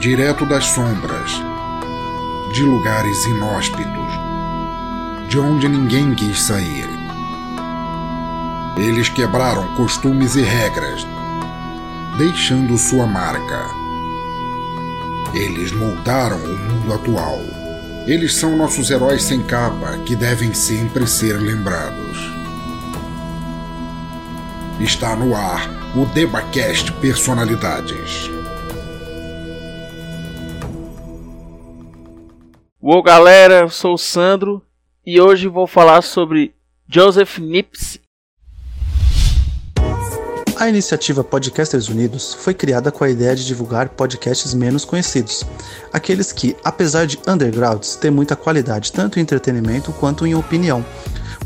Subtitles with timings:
[0.00, 1.30] direto das sombras,
[2.54, 4.10] de lugares inóspitos,
[5.28, 6.88] de onde ninguém quis sair.
[8.78, 11.06] Eles quebraram costumes e regras,
[12.16, 13.66] deixando sua marca.
[15.34, 17.38] Eles moldaram o mundo atual.
[18.06, 22.32] Eles são nossos heróis sem capa que devem sempre ser lembrados.
[24.80, 28.39] Está no ar o Debacast Personalidades.
[32.92, 34.60] Uou galera, eu sou o Sandro
[35.06, 36.52] e hoje vou falar sobre
[36.88, 38.00] Joseph Nips.
[40.56, 45.44] A iniciativa Podcasters Unidos foi criada com a ideia de divulgar podcasts menos conhecidos,
[45.92, 50.84] aqueles que, apesar de undergrounds, têm muita qualidade tanto em entretenimento quanto em opinião.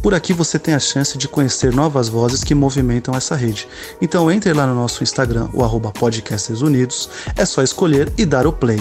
[0.02, 3.68] Por aqui você tem a chance de conhecer novas vozes que movimentam essa rede.
[4.00, 8.46] Então entre lá no nosso Instagram, o arroba Podcasters Unidos, é só escolher e dar
[8.46, 8.80] o play.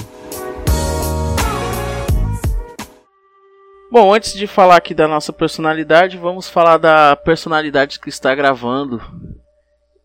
[3.93, 8.99] Bom, antes de falar aqui da nossa personalidade, vamos falar da personalidade que está gravando.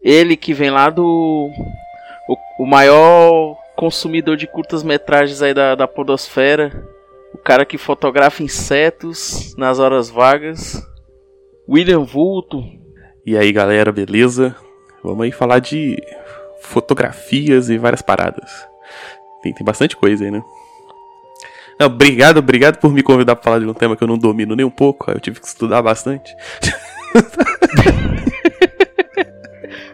[0.02, 1.48] Ele que vem lá do.
[2.28, 6.86] O, o maior consumidor de curtas-metragens aí da, da Podosfera.
[7.32, 10.86] O cara que fotografa insetos nas horas vagas.
[11.66, 12.62] William Vulto.
[13.24, 14.54] E aí galera, beleza?
[15.02, 15.96] Vamos aí falar de
[16.60, 18.50] fotografias e várias paradas.
[19.42, 20.42] Tem, tem bastante coisa aí, né?
[21.78, 24.56] Não, obrigado, obrigado por me convidar para falar de um tema que eu não domino
[24.56, 25.10] nem um pouco.
[25.10, 26.34] Eu tive que estudar bastante.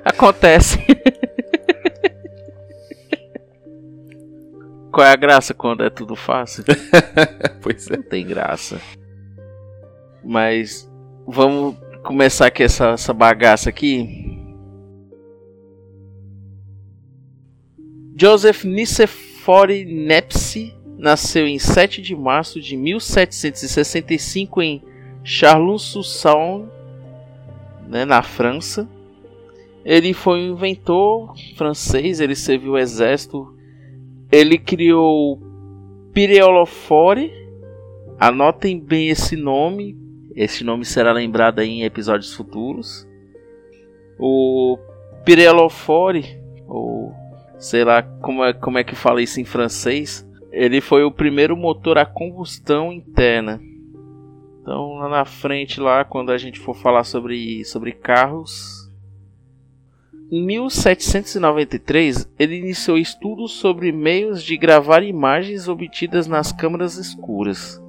[0.02, 0.78] Acontece.
[4.90, 6.64] Qual é a graça quando é tudo fácil?
[7.60, 7.96] pois é.
[7.96, 8.80] Não tem graça.
[10.24, 10.90] Mas
[11.26, 14.32] vamos começar aqui essa, essa bagaça aqui.
[18.16, 20.74] Joseph Nicefori Nepsi
[21.04, 24.82] nasceu em 7 de março de 1765 em
[25.22, 26.66] Charlus-sur-Saône,
[27.86, 28.88] né, na França.
[29.84, 33.54] Ele foi um inventor francês, ele serviu o exército.
[34.32, 35.38] Ele criou
[36.14, 37.30] Pireolofore.
[38.18, 39.98] Anotem bem esse nome.
[40.34, 43.06] Esse nome será lembrado em episódios futuros.
[44.18, 44.78] O
[45.22, 47.12] Pireolofore, ou
[47.58, 51.56] sei lá como é, como é que fala isso em francês, ele foi o primeiro
[51.56, 53.60] motor a combustão interna.
[54.62, 58.88] Então lá na frente lá quando a gente for falar sobre sobre carros,
[60.30, 67.82] em 1793 ele iniciou estudos sobre meios de gravar imagens obtidas nas câmaras escuras.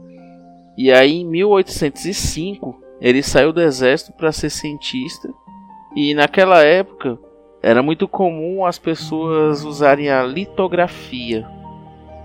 [0.76, 5.30] E aí em 1805 ele saiu do exército para ser cientista
[5.96, 7.18] e naquela época
[7.62, 11.55] era muito comum as pessoas usarem a litografia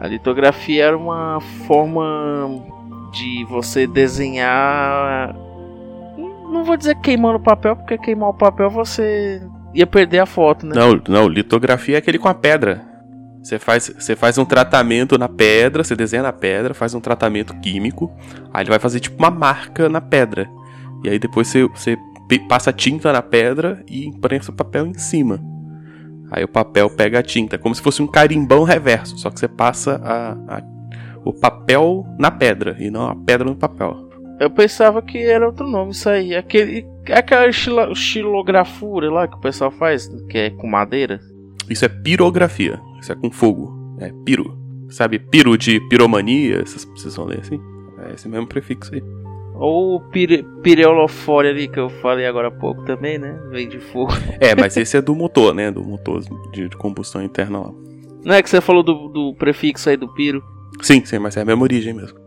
[0.00, 2.48] a litografia era uma forma
[3.12, 5.36] de você desenhar.
[6.16, 9.42] Não vou dizer queimando o papel, porque queimar o papel você
[9.74, 10.72] ia perder a foto, né?
[10.74, 12.82] Não, não, litografia é aquele com a pedra.
[13.42, 17.54] Você faz, você faz um tratamento na pedra, você desenha na pedra, faz um tratamento
[17.60, 18.10] químico,
[18.52, 20.48] aí ele vai fazer tipo uma marca na pedra.
[21.04, 21.98] E aí depois você, você
[22.48, 25.40] passa tinta na pedra e imprensa o papel em cima.
[26.30, 29.48] Aí o papel pega a tinta, como se fosse um carimbão reverso, só que você
[29.48, 30.62] passa a, a,
[31.24, 34.08] o papel na pedra e não a pedra no papel.
[34.38, 36.34] Eu pensava que era outro nome isso aí.
[36.34, 41.20] Aquele, aquela estilografura lá que o pessoal faz, que é com madeira.
[41.68, 42.80] Isso é pirografia.
[43.00, 43.96] Isso é com fogo.
[44.00, 44.58] É piro.
[44.88, 47.60] Sabe, piro de piromania, vocês precisam ler assim?
[48.06, 49.02] É esse mesmo prefixo aí.
[49.60, 53.38] Ou o pire, pireolofore ali que eu falei agora há pouco também, né?
[53.50, 54.10] Vem de fogo.
[54.40, 55.70] É, mas esse é do motor, né?
[55.70, 57.70] Do motor de, de combustão interna lá.
[58.24, 60.42] Não é que você falou do, do prefixo aí do piro?
[60.80, 62.18] Sim, sim, mas é a mesma origem mesmo.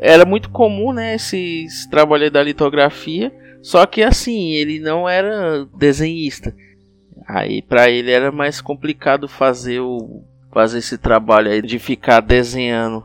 [0.00, 5.66] Era muito comum, né, esse, esse trabalho da litografia, só que assim, ele não era
[5.76, 6.54] desenhista.
[7.26, 13.04] Aí para ele era mais complicado fazer o fazer esse trabalho aí de ficar desenhando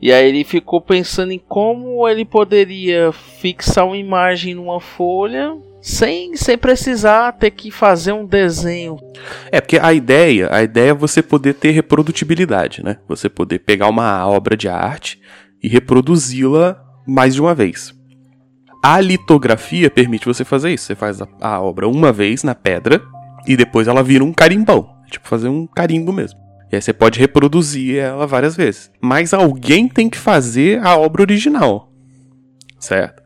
[0.00, 6.36] e aí ele ficou pensando em como ele poderia fixar uma imagem numa folha sem,
[6.36, 8.96] sem precisar ter que fazer um desenho.
[9.50, 12.98] É, porque a ideia, a ideia é você poder ter reprodutibilidade, né?
[13.08, 15.20] Você poder pegar uma obra de arte
[15.62, 17.94] e reproduzi-la mais de uma vez.
[18.82, 20.86] A litografia permite você fazer isso.
[20.86, 23.02] Você faz a, a obra uma vez na pedra
[23.46, 24.88] e depois ela vira um carimbão.
[25.10, 26.38] Tipo, fazer um carimbo mesmo.
[26.70, 28.90] E aí você pode reproduzir ela várias vezes.
[29.00, 31.90] Mas alguém tem que fazer a obra original.
[32.78, 33.20] Certo?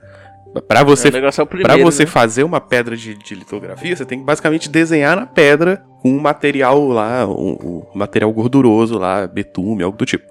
[0.87, 2.11] Você, negócio é o pra primeiro, você né?
[2.11, 6.21] fazer uma pedra de, de litografia, você tem que basicamente desenhar na pedra com um
[6.21, 10.25] material lá, um, um material gorduroso lá, betume, algo do tipo.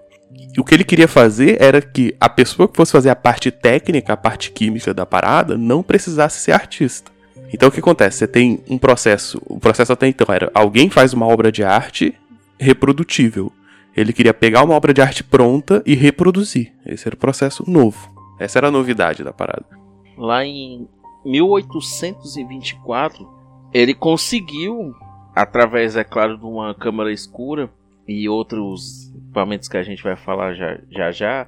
[0.56, 3.52] E o que ele queria fazer era que a pessoa que fosse fazer a parte
[3.52, 7.12] técnica, a parte química da parada, não precisasse ser artista.
[7.52, 8.20] Então o que acontece?
[8.20, 9.42] Você tem um processo.
[9.46, 12.16] O processo até então era alguém faz uma obra de arte
[12.64, 13.52] reprodutível.
[13.96, 16.74] Ele queria pegar uma obra de arte pronta e reproduzir.
[16.86, 18.12] Esse era o processo novo.
[18.40, 19.66] Essa era a novidade da parada.
[20.18, 20.88] Lá em
[21.24, 23.30] 1824,
[23.72, 24.96] ele conseguiu,
[25.36, 27.70] através, é claro, de uma câmara escura
[28.08, 31.48] e outros equipamentos que a gente vai falar já já, já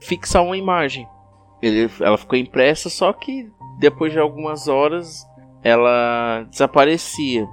[0.00, 1.06] fixar uma imagem.
[1.62, 5.24] Ele, ela ficou impressa, só que depois de algumas horas
[5.62, 7.46] ela desaparecia.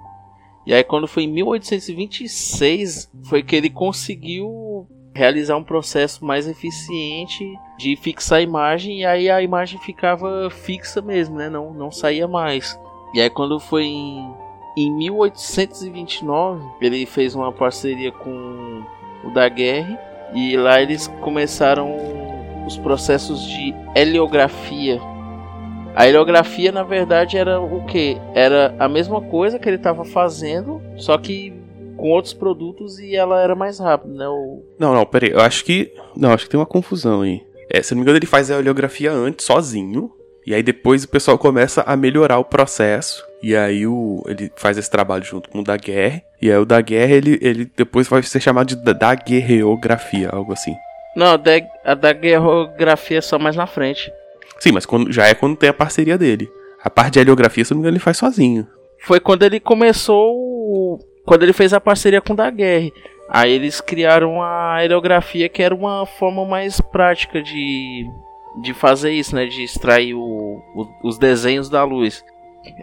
[0.71, 7.43] E aí quando foi em 1826 foi que ele conseguiu realizar um processo mais eficiente
[7.77, 11.49] de fixar a imagem e aí a imagem ficava fixa mesmo, né?
[11.49, 12.79] Não, não saía mais.
[13.13, 14.33] E aí quando foi em,
[14.77, 18.81] em 1829 ele fez uma parceria com
[19.25, 19.97] o Daguerre
[20.33, 21.97] e lá eles começaram
[22.65, 25.01] os processos de heliografia.
[25.95, 28.17] A heliografia na verdade era o que?
[28.33, 31.53] Era a mesma coisa que ele estava fazendo, só que
[31.97, 34.27] com outros produtos e ela era mais rápida, né?
[34.27, 35.31] O, Não, não, peraí.
[35.31, 35.93] Eu acho que.
[36.15, 37.41] Não, acho que tem uma confusão aí.
[37.69, 40.11] É, se não me engano, ele faz a oleografia antes, sozinho.
[40.47, 43.23] E aí depois o pessoal começa a melhorar o processo.
[43.43, 46.23] E aí o, ele faz esse trabalho junto com o Daguerre.
[46.41, 50.73] E aí o Daguerre, ele, ele depois vai ser chamado de da- daguerreografia, algo assim.
[51.15, 51.37] Não,
[51.85, 54.11] a daguerreografia é só mais na frente.
[54.61, 56.49] Sim, mas quando, já é quando tem a parceria dele.
[56.83, 58.67] A parte de heliografia, se não me engano, ele faz sozinho.
[58.99, 60.99] Foi quando ele começou.
[61.25, 62.93] Quando ele fez a parceria com o Daguerre.
[63.29, 68.05] Aí eles criaram a heliografia, que era uma forma mais prática de,
[68.61, 69.45] de fazer isso, né?
[69.45, 70.19] De extrair o,
[70.75, 72.23] o- os desenhos da luz.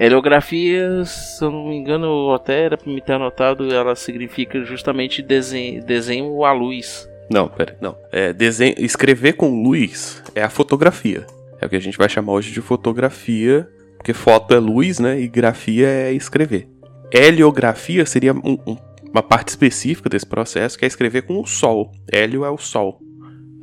[0.00, 5.20] Heliografia, se eu não me engano, até era pra me ter anotado, ela significa justamente
[5.22, 7.08] desenho, desenho à luz.
[7.30, 7.94] Não, pera, não.
[8.10, 11.26] É, desenho, escrever com luz é a fotografia.
[11.60, 15.20] É o que a gente vai chamar hoje de fotografia, porque foto é luz, né?
[15.20, 16.68] E grafia é escrever.
[17.12, 18.76] Heliografia seria um- um-
[19.10, 21.90] uma parte específica desse processo, que é escrever com o sol.
[22.10, 23.00] Hélio é o sol.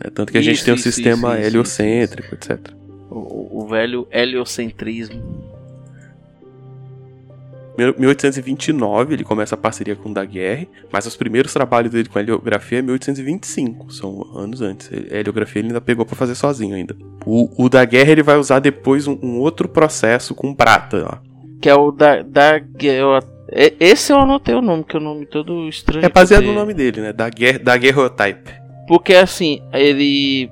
[0.04, 0.10] né?
[0.14, 2.60] Tanto que a gente Isso, tem um isso, sistema isso, isso, heliocêntrico, etc.
[3.10, 5.55] O, o velho heliocentrismo.
[7.78, 12.18] Mil- 1829 ele começa a parceria com o Daguerre, mas os primeiros trabalhos dele com
[12.18, 14.90] a heliografia é 1825, são anos antes.
[15.12, 16.96] A heliografia ele ainda pegou pra fazer sozinho ainda.
[17.26, 21.06] O, o Daguerre ele vai usar depois um, um outro processo com prata.
[21.12, 21.36] Ó.
[21.62, 23.20] Que é o da, da eu-
[23.52, 26.06] e- Esse eu anotei o nome, que é o nome todo estranho.
[26.06, 27.12] É baseado porque- no nome dele, né?
[27.14, 28.52] Daguerre, Daguerreotype.
[28.88, 30.50] Porque assim, ele.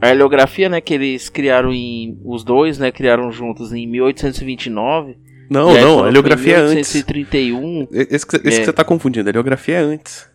[0.00, 2.18] A heliografia, né, que eles criaram em.
[2.24, 5.16] Os dois, né, criaram juntos em 1829.
[5.52, 6.94] Não, não, a heliografia é antes.
[6.94, 7.86] 1831.
[7.92, 8.64] Esse que, esse que É.
[8.64, 10.30] você tá confundindo, a heliografia é antes.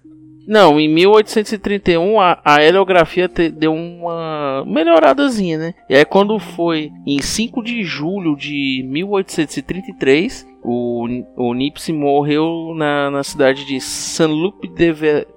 [0.48, 5.74] Não, em 1831 a, a heliografia te- deu uma melhoradazinha, né?
[5.90, 11.06] E aí quando foi em 5 de julho de 1833, o,
[11.36, 15.28] o Nipsey morreu na, na cidade de Saint-Loup de Ve-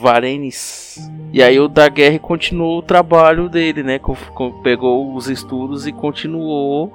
[0.00, 0.98] Varennes.
[1.32, 4.00] E aí o Daguerre continuou o trabalho dele, né?
[4.62, 6.92] Pegou os estudos e continuou.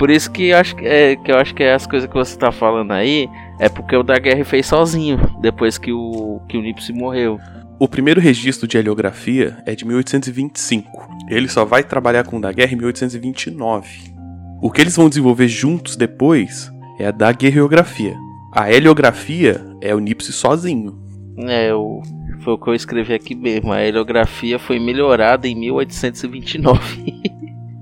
[0.00, 2.34] Por isso que, acho, que é, que eu acho que é as coisas que você
[2.34, 6.94] tá falando aí é porque o Daguerre fez sozinho, depois que o, que o Nipsey
[6.94, 7.38] morreu.
[7.78, 10.88] O primeiro registro de heliografia é de 1825.
[11.28, 14.14] Ele só vai trabalhar com o Daguerre em 1829.
[14.62, 18.16] O que eles vão desenvolver juntos depois é a daguerreografia.
[18.54, 20.98] A heliografia é o Nipsey sozinho.
[21.46, 22.00] É, o,
[22.40, 23.70] foi o que eu escrevi aqui mesmo.
[23.70, 27.20] A heliografia foi melhorada em 1829.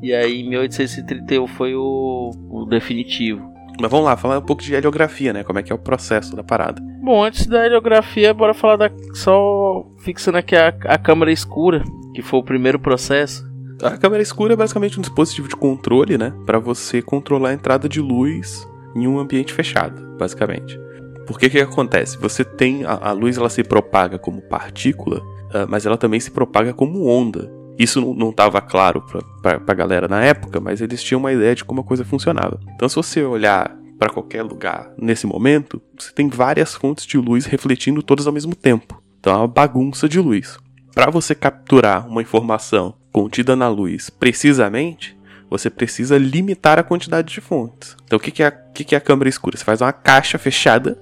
[0.02, 3.52] e aí em 1831 foi o, o definitivo.
[3.80, 5.44] Mas vamos lá, falar um pouco de heliografia, né?
[5.44, 6.82] Como é que é o processo da parada.
[7.00, 8.90] Bom, antes da heliografia, bora falar da.
[9.14, 13.46] Só fixando aqui a, a câmara escura, que foi o primeiro processo.
[13.80, 16.32] A câmera escura é basicamente um dispositivo de controle, né?
[16.44, 20.76] Para você controlar a entrada de luz em um ambiente fechado, basicamente.
[21.24, 22.18] Por que que acontece?
[22.18, 26.30] Você tem a, a luz, ela se propaga como partícula, ah, mas ela também se
[26.30, 27.52] propaga como onda.
[27.78, 29.02] Isso não- estava claro
[29.42, 32.58] pra, pra galera na época, mas eles tinham uma ideia de como a coisa funcionava.
[32.74, 37.46] Então, se você olhar para qualquer lugar nesse momento, você tem várias fontes de luz
[37.46, 39.00] refletindo todas ao mesmo tempo.
[39.20, 40.58] Então, é uma bagunça de luz.
[40.94, 45.16] Para você capturar uma informação contida na luz precisamente,
[45.50, 47.96] você precisa limitar a quantidade de fontes.
[48.04, 49.56] Então, o que, é, a- que é a câmera escura?
[49.56, 51.00] Você faz uma caixa fechada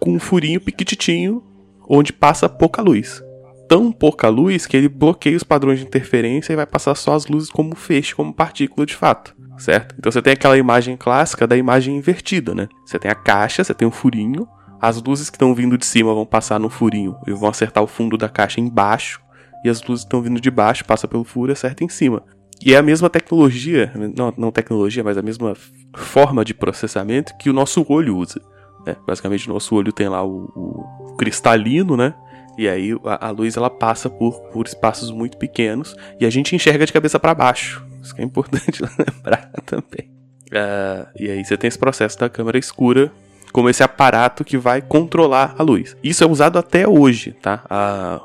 [0.00, 1.42] com um furinho piquititinho
[1.88, 3.22] onde passa pouca luz.
[3.68, 7.26] Tão pouca luz que ele bloqueia os padrões de interferência e vai passar só as
[7.26, 9.34] luzes como feixe, como partícula de fato.
[9.58, 9.94] Certo?
[9.98, 12.68] Então você tem aquela imagem clássica da imagem invertida, né?
[12.84, 14.46] Você tem a caixa, você tem um furinho,
[14.80, 17.86] as luzes que estão vindo de cima vão passar no furinho e vão acertar o
[17.86, 19.20] fundo da caixa embaixo,
[19.64, 22.22] e as luzes que estão vindo de baixo passam pelo furo e acertam em cima.
[22.64, 25.54] E é a mesma tecnologia, não, não tecnologia, mas a mesma
[25.94, 28.40] forma de processamento que o nosso olho usa.
[28.86, 28.96] Né?
[29.06, 32.14] Basicamente, o nosso olho tem lá o, o cristalino, né?
[32.56, 36.54] E aí a, a, luz ela passa por, por espaços muito pequenos e a gente
[36.54, 37.84] enxerga de cabeça para baixo.
[38.02, 40.10] Isso que é importante lembrar também.
[40.46, 43.12] Uh, e aí você tem esse processo da câmera escura
[43.52, 45.96] como esse aparato que vai controlar a luz.
[46.02, 47.64] Isso é usado até hoje, tá?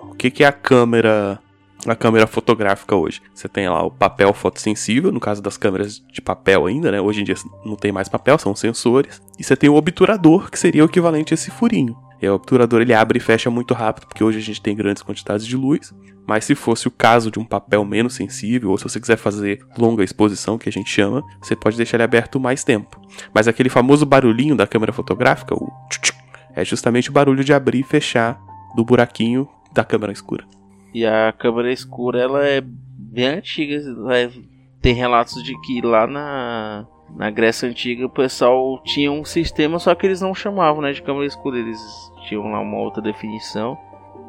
[0.03, 1.39] Uh, o que, que é a câmera
[1.88, 3.21] a câmera fotográfica hoje.
[3.33, 7.01] Você tem lá o papel fotossensível, no caso das câmeras de papel ainda, né?
[7.01, 7.35] Hoje em dia
[7.65, 9.21] não tem mais papel, são sensores.
[9.39, 11.97] E você tem o obturador, que seria o equivalente a esse furinho.
[12.22, 15.01] E o obturador ele abre e fecha muito rápido, porque hoje a gente tem grandes
[15.01, 15.94] quantidades de luz.
[16.28, 19.66] Mas se fosse o caso de um papel menos sensível, ou se você quiser fazer
[19.78, 23.01] longa exposição, que a gente chama, você pode deixar ele aberto mais tempo.
[23.34, 25.72] Mas aquele famoso barulhinho da câmera fotográfica, o
[26.54, 28.40] é justamente o barulho de abrir e fechar
[28.75, 30.46] do buraquinho da câmera escura.
[30.94, 33.82] E a câmera escura ela é bem antiga.
[34.82, 36.86] Tem relatos de que lá na
[37.16, 41.01] na Grécia Antiga o pessoal tinha um sistema, só que eles não chamavam né, de
[41.01, 41.80] câmera escura, eles
[42.22, 43.78] tinham lá uma outra definição.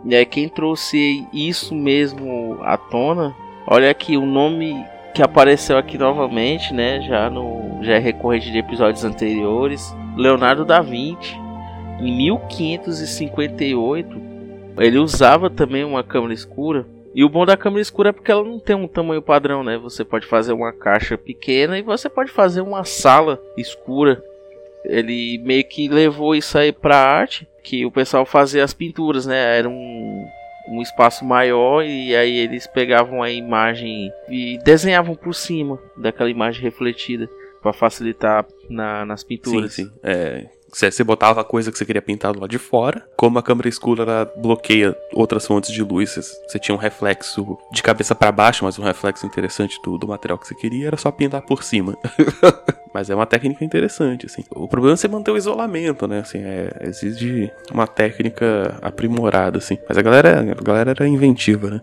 [0.04, 3.34] E aí quem trouxe isso mesmo à tona,
[3.66, 4.84] olha aqui o nome
[5.14, 10.80] que apareceu aqui novamente, né, já no já é recorrente de episódios anteriores, Leonardo da
[10.80, 11.36] Vinci,
[12.00, 14.32] em 1558,
[14.78, 18.42] ele usava também uma câmera escura e o bom da câmera escura é porque ela
[18.42, 19.76] não tem um tamanho padrão, né?
[19.76, 24.22] Você pode fazer uma caixa pequena e você pode fazer uma sala escura.
[24.84, 29.58] Ele meio que levou isso aí pra arte, que o pessoal fazia as pinturas, né?
[29.58, 30.26] Era um,
[30.68, 36.62] um espaço maior e aí eles pegavam a imagem e desenhavam por cima daquela imagem
[36.62, 37.28] refletida
[37.62, 39.72] para facilitar na, nas pinturas.
[39.72, 39.92] Sim, sim.
[40.02, 43.06] É, você botava a coisa que você queria pintar lado de fora.
[43.16, 46.14] Como a câmera escura ela bloqueia outras fontes de luz,
[46.46, 50.38] você tinha um reflexo de cabeça para baixo, mas um reflexo interessante do, do material
[50.38, 51.96] que você queria, era só pintar por cima.
[52.94, 54.44] mas é uma técnica interessante, assim.
[54.50, 56.20] O problema é você manter o isolamento, né?
[56.20, 59.76] Assim, é, exige uma técnica aprimorada, assim.
[59.88, 61.80] Mas a galera, a galera era inventiva, né?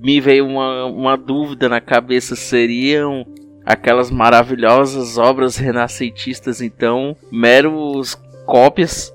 [0.00, 3.24] Me veio uma, uma dúvida na cabeça: seriam
[3.64, 8.14] aquelas maravilhosas obras renascentistas, então, meros
[8.46, 9.12] cópias.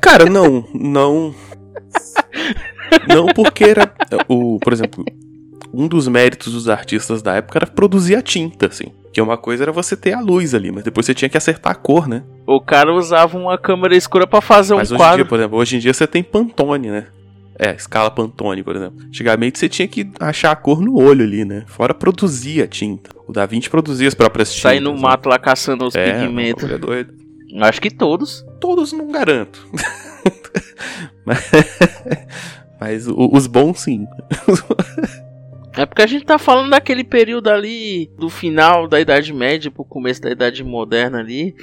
[0.00, 1.34] Cara, não, não.
[3.06, 3.92] Não porque era
[4.28, 5.04] o, por exemplo,
[5.72, 8.86] um dos méritos dos artistas da época era produzir a tinta, assim.
[9.12, 11.72] Que uma coisa era você ter a luz ali, mas depois você tinha que acertar
[11.72, 12.22] a cor, né?
[12.46, 15.16] O cara usava uma câmera escura para fazer mas um hoje quadro.
[15.18, 17.06] Dia, por exemplo, hoje em dia você tem Pantone, né?
[17.58, 19.04] É, escala Pantone, por exemplo.
[19.06, 21.64] Antigamente você tinha que achar a cor no olho ali, né?
[21.66, 23.10] Fora produzir a tinta.
[23.26, 24.62] O Da Vinci produzia as próprias tintas.
[24.62, 25.00] Sair no né?
[25.00, 26.70] mato lá caçando os é, pigmentos.
[26.70, 27.27] É doido.
[27.56, 28.44] Acho que todos.
[28.60, 29.66] Todos não garanto.
[31.24, 31.50] mas,
[32.80, 34.06] mas os bons sim.
[35.76, 39.84] É porque a gente tá falando daquele período ali do final da Idade Média pro
[39.84, 41.54] começo da Idade Moderna ali.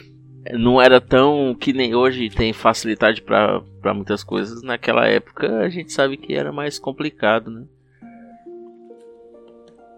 [0.53, 4.63] Não era tão que nem hoje tem facilidade para muitas coisas.
[4.63, 7.63] Naquela época a gente sabe que era mais complicado, né?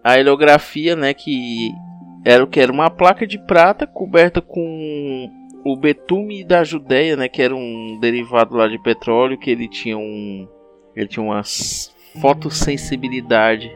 [0.03, 1.69] A heliografia, né, que
[2.25, 5.29] era o que era uma placa de prata coberta com
[5.71, 9.97] o betume da Judéia, né, que era um derivado lá de petróleo, que ele tinha
[9.97, 10.47] um
[10.95, 11.41] ele tinha uma
[12.19, 13.71] fotossensibilidade.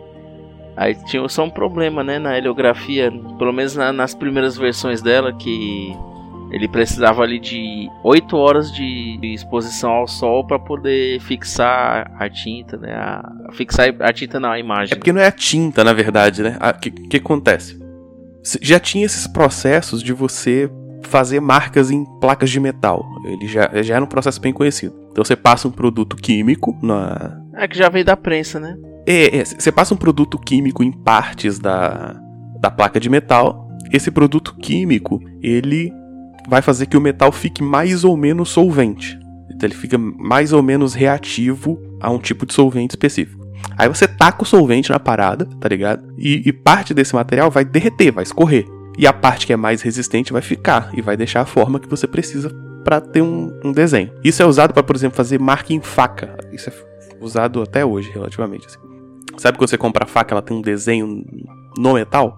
[0.75, 5.31] Aí tinha só um problema, né, na heliografia, pelo menos na, nas primeiras versões dela,
[5.31, 5.95] que
[6.51, 12.77] ele precisava ali de 8 horas de exposição ao sol para poder fixar a tinta,
[12.77, 12.91] né?
[12.93, 14.93] A, fixar a tinta na imagem.
[14.93, 16.57] É porque não é a tinta, na verdade, né?
[16.59, 17.79] O que, que acontece?
[18.61, 20.69] Já tinha esses processos de você
[21.03, 23.05] fazer marcas em placas de metal.
[23.25, 24.93] Ele já, já era um processo bem conhecido.
[25.11, 27.39] Então você passa um produto químico na.
[27.55, 28.77] É que já veio da prensa, né?
[29.05, 32.15] É, é, você passa um produto químico em partes da,
[32.59, 33.67] da placa de metal.
[33.91, 35.91] Esse produto químico, ele
[36.47, 39.19] vai fazer que o metal fique mais ou menos solvente.
[39.49, 43.41] Então ele fica mais ou menos reativo a um tipo de solvente específico.
[43.77, 46.13] Aí você taca o solvente na parada, tá ligado?
[46.17, 48.65] E, e parte desse material vai derreter, vai escorrer.
[48.97, 51.87] E a parte que é mais resistente vai ficar e vai deixar a forma que
[51.87, 52.49] você precisa
[52.83, 54.11] para ter um, um, desenho.
[54.23, 56.37] Isso é usado para, por exemplo, fazer marca em faca.
[56.51, 56.73] Isso é
[57.19, 58.67] usado até hoje, relativamente.
[58.67, 58.79] Assim.
[59.37, 61.25] Sabe quando você compra a faca, ela tem um desenho
[61.77, 62.37] no metal?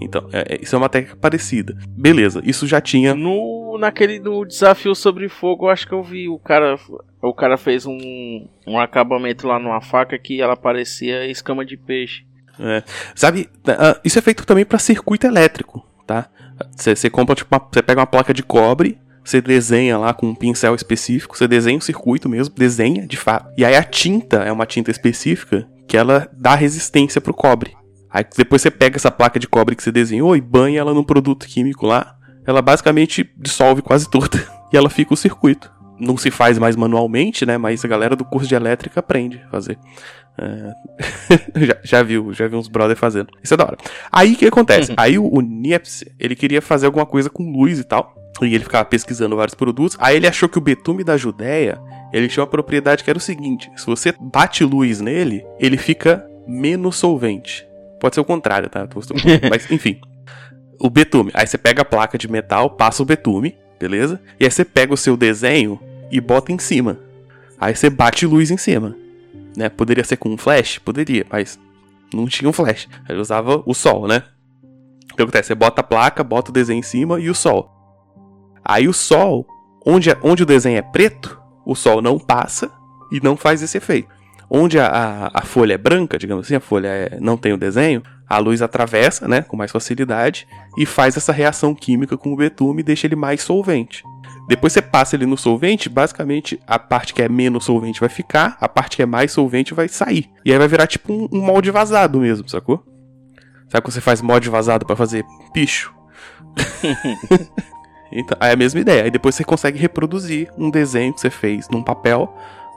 [0.00, 1.76] Então, é, é, isso é uma técnica parecida.
[1.88, 3.14] Beleza, isso já tinha.
[3.14, 6.78] No naquele no desafio sobre fogo, acho que eu vi o cara.
[7.20, 12.24] O cara fez um, um acabamento lá numa faca que ela parecia escama de peixe.
[12.58, 12.82] É.
[13.14, 16.28] Sabe, uh, isso é feito também para circuito elétrico, tá?
[16.76, 20.74] Você compra, tipo, você pega uma placa de cobre, você desenha lá com um pincel
[20.74, 23.50] específico, você desenha o circuito mesmo, desenha de fato.
[23.56, 27.74] E aí a tinta é uma tinta específica que ela dá resistência pro cobre.
[28.10, 31.02] Aí depois você pega essa placa de cobre que você desenhou e banha ela num
[31.02, 32.16] produto químico lá.
[32.46, 34.38] Ela basicamente dissolve quase toda
[34.72, 35.72] e ela fica o circuito.
[35.98, 37.56] Não se faz mais manualmente, né?
[37.56, 39.78] Mas a galera do curso de elétrica aprende a fazer.
[40.36, 40.72] É...
[41.64, 43.28] já, já, viu, já viu uns brother fazendo.
[43.42, 43.76] Isso é da hora.
[44.10, 44.90] Aí o que acontece?
[44.90, 44.96] Uhum.
[44.98, 48.14] Aí o, o Niepce, ele queria fazer alguma coisa com luz e tal.
[48.42, 49.96] E ele ficava pesquisando vários produtos.
[50.00, 51.80] Aí ele achou que o betume da Judéia,
[52.12, 56.26] ele tinha uma propriedade que era o seguinte: se você bate luz nele, ele fica
[56.46, 57.66] menos solvente.
[58.00, 58.88] Pode ser o contrário, tá?
[59.48, 60.00] Mas, enfim.
[60.80, 61.30] O betume.
[61.32, 64.20] Aí você pega a placa de metal, passa o betume, beleza?
[64.38, 66.98] E aí você pega o seu desenho e bota em cima.
[67.58, 68.96] Aí você bate luz em cima.
[69.56, 69.68] Né?
[69.68, 70.78] Poderia ser com um flash?
[70.78, 71.58] Poderia, mas
[72.12, 72.88] não tinha um flash.
[73.08, 74.22] Ele usava o sol, né?
[75.12, 75.48] O que acontece?
[75.48, 77.70] Você bota a placa, bota o desenho em cima e o sol.
[78.64, 79.46] Aí o sol,
[79.84, 82.70] onde, onde o desenho é preto, o sol não passa
[83.12, 84.08] e não faz esse efeito.
[84.50, 87.58] Onde a, a, a folha é branca, digamos assim, a folha é, não tem o
[87.58, 90.46] desenho, a luz atravessa, né, com mais facilidade
[90.76, 94.02] e faz essa reação química com o betume e deixa ele mais solvente.
[94.48, 98.56] Depois você passa ele no solvente, basicamente a parte que é menos solvente vai ficar,
[98.60, 100.30] a parte que é mais solvente vai sair.
[100.44, 102.84] E aí vai virar tipo um, um molde vazado mesmo, sacou?
[103.68, 105.94] Sabe quando você faz molde vazado para fazer picho?
[108.12, 109.04] então, aí é a mesma ideia.
[109.04, 112.32] Aí depois você consegue reproduzir um desenho que você fez num papel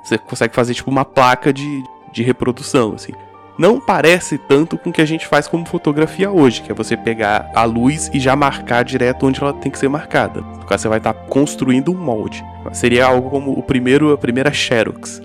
[0.08, 1.84] você consegue fazer tipo uma placa de,
[2.14, 3.12] de reprodução, assim.
[3.58, 6.96] Não parece tanto com o que a gente faz como fotografia hoje, que é você
[6.96, 10.42] pegar a luz e já marcar direto onde ela tem que ser marcada.
[10.42, 12.44] No caso, você vai estar tá construindo um molde.
[12.72, 15.22] Seria algo como o primeiro, a primeira Xerox.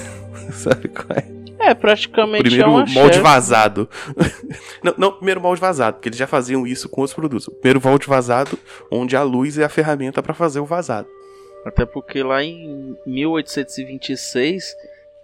[0.50, 1.36] Sabe qual é?
[1.58, 3.16] É, praticamente primeiro é uma molde Xerox.
[3.18, 3.88] vazado.
[4.82, 7.48] não, não, primeiro molde vazado, porque eles já faziam isso com os produtos.
[7.60, 8.58] primeiro molde vazado,
[8.90, 11.08] onde a luz é a ferramenta para fazer o vazado.
[11.64, 14.76] Até porque lá em 1826,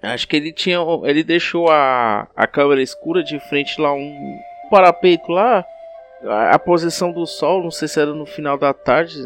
[0.03, 0.79] acho que ele tinha.
[1.05, 4.39] Ele deixou a, a câmera escura de frente lá um
[4.71, 5.65] parapeito lá.
[6.25, 9.17] A, a posição do sol, não sei se era no final da tarde,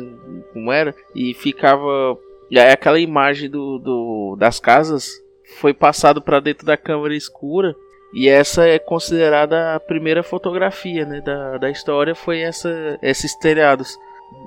[0.53, 2.19] como era, e ficava.
[2.51, 5.11] E aí aquela imagem do, do das casas
[5.59, 7.75] foi passado para dentro da câmera escura.
[8.15, 13.99] E essa é considerada a primeira fotografia né, da, da história, foi essa, esses telhados,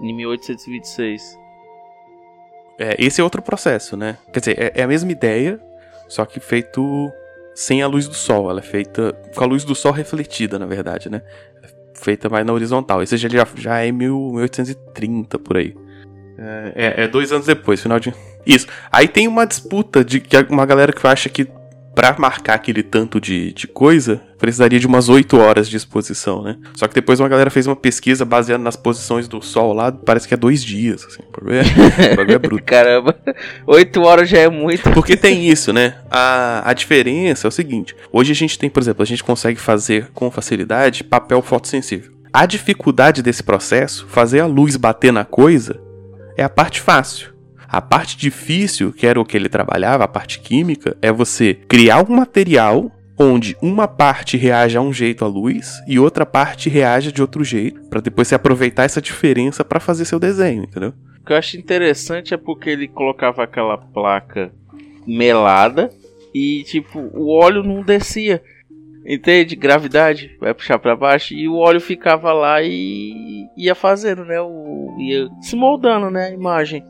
[0.01, 1.37] em 1826.
[2.79, 4.17] É, esse é outro processo, né?
[4.31, 5.59] Quer dizer, é, é, a mesma ideia,
[6.09, 7.11] só que feito
[7.55, 8.49] sem a luz do sol.
[8.49, 11.21] Ela é feita com a luz do sol refletida, na verdade, né?
[11.63, 13.01] É feita mais na horizontal.
[13.01, 15.75] Esse já, já é 1830 por aí.
[16.37, 18.13] É, é, é, dois anos depois, final de.
[18.45, 18.67] Isso.
[18.91, 21.47] Aí tem uma disputa de que uma galera que acha que
[21.99, 26.55] para marcar aquele tanto de, de coisa, precisaria de umas 8 horas de exposição, né?
[26.73, 30.25] Só que depois uma galera fez uma pesquisa baseada nas posições do sol lá, parece
[30.25, 31.21] que é dois dias, assim.
[31.27, 32.63] O bagulho é, bruto.
[32.63, 33.19] Caramba,
[33.67, 34.89] 8 horas já é muito.
[34.91, 35.97] Porque tem isso, né?
[36.09, 39.59] A, a diferença é o seguinte: hoje a gente tem, por exemplo, a gente consegue
[39.59, 42.13] fazer com facilidade papel fotossensível.
[42.31, 45.77] A dificuldade desse processo, fazer a luz bater na coisa,
[46.37, 47.37] é a parte fácil.
[47.71, 52.03] A parte difícil, que era o que ele trabalhava, a parte química, é você criar
[52.09, 57.11] um material onde uma parte reage a um jeito à luz e outra parte reage
[57.11, 60.93] de outro jeito, para depois você aproveitar essa diferença para fazer seu desenho, entendeu?
[61.21, 64.51] O que eu acho interessante é porque ele colocava aquela placa
[65.05, 65.91] melada
[66.33, 68.41] e tipo o óleo não descia.
[69.05, 69.55] Entende?
[69.55, 74.39] Gravidade, vai puxar para baixo e o óleo ficava lá e ia fazendo, né?
[74.41, 76.27] O, ia se moldando, né?
[76.27, 76.83] A imagem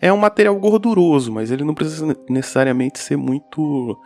[0.00, 3.98] é um material gorduroso, mas ele não precisa necessariamente ser muito.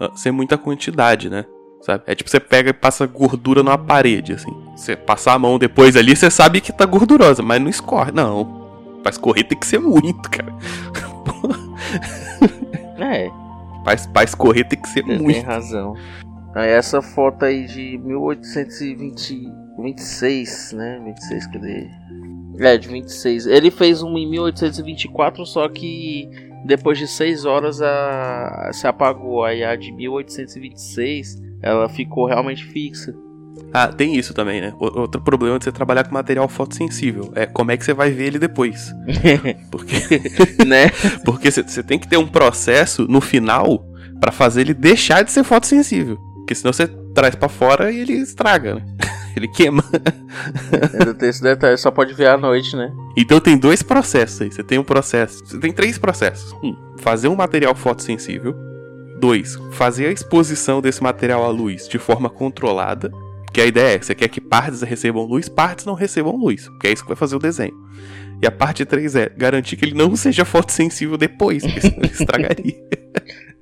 [0.00, 1.44] Uh, ser muita quantidade, né?
[1.80, 2.04] Sabe?
[2.06, 4.54] É tipo você pega e passa gordura numa parede, assim.
[4.76, 8.12] Você passar a mão depois ali, você sabe que tá gordurosa, mas não escorre.
[8.12, 8.60] Não.
[9.02, 10.54] Pra escorrer tem que ser muito, cara.
[12.98, 13.28] é.
[13.82, 15.32] Pra, pra escorrer tem que ser você muito.
[15.32, 15.94] Tem razão.
[16.54, 21.00] Aí essa foto aí de 1826, né?
[21.04, 21.88] 26, cadê?
[22.60, 23.46] É, de 26.
[23.46, 26.28] Ele fez um em 1824, só que
[26.64, 28.70] depois de 6 horas a...
[28.72, 29.44] se apagou.
[29.44, 33.14] Aí a de 1826 ela ficou realmente fixa.
[33.72, 34.74] Ah, tem isso também, né?
[34.78, 38.26] Outro problema de você trabalhar com material fotossensível é como é que você vai ver
[38.26, 38.92] ele depois.
[39.70, 39.96] Porque,
[40.66, 40.90] né?
[41.24, 43.84] Porque você tem que ter um processo no final
[44.20, 46.16] para fazer ele deixar de ser fotossensível.
[46.36, 48.82] Porque senão você traz para fora e ele estraga, né?
[49.36, 49.84] Ele queima.
[50.92, 52.92] Ainda tem esse detalhe, só pode ver à noite, né?
[53.16, 54.50] Então tem dois processos aí.
[54.50, 55.44] Você tem um processo.
[55.44, 56.52] Você tem três processos.
[56.62, 58.54] Um, fazer um material fotossensível.
[59.18, 63.10] Dois, fazer a exposição desse material à luz de forma controlada.
[63.52, 66.68] Que a ideia é, você quer que partes recebam luz, partes não recebam luz.
[66.68, 67.74] Porque é isso que vai fazer o desenho.
[68.42, 72.12] E a parte 3 é garantir que ele não seja fotossensível depois, porque senão ele
[72.12, 72.90] estragaria.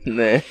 [0.07, 0.43] Né?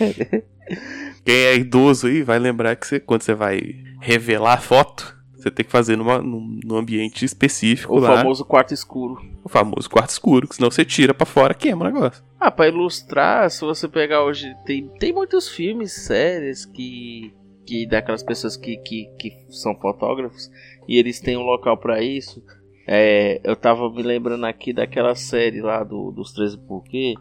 [1.26, 3.60] Quem é idoso aí vai lembrar que você, quando você vai
[4.08, 8.15] revelar a foto, você tem que fazer numa, num, num ambiente específico O lá.
[8.15, 9.22] famoso quarto escuro.
[9.43, 12.24] O famoso quarto escuro, que senão você tira pra fora, queima o negócio.
[12.39, 17.34] Ah, pra ilustrar, se você pegar hoje, tem, tem muitos filmes, séries que.
[17.65, 20.50] que daquelas pessoas que, que, que são fotógrafos
[20.88, 22.41] e eles têm um local pra isso.
[22.88, 27.15] É, eu tava me lembrando aqui daquela série lá do, dos 13 Porquê.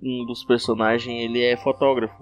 [0.00, 2.14] Um dos personagens ele é fotógrafo.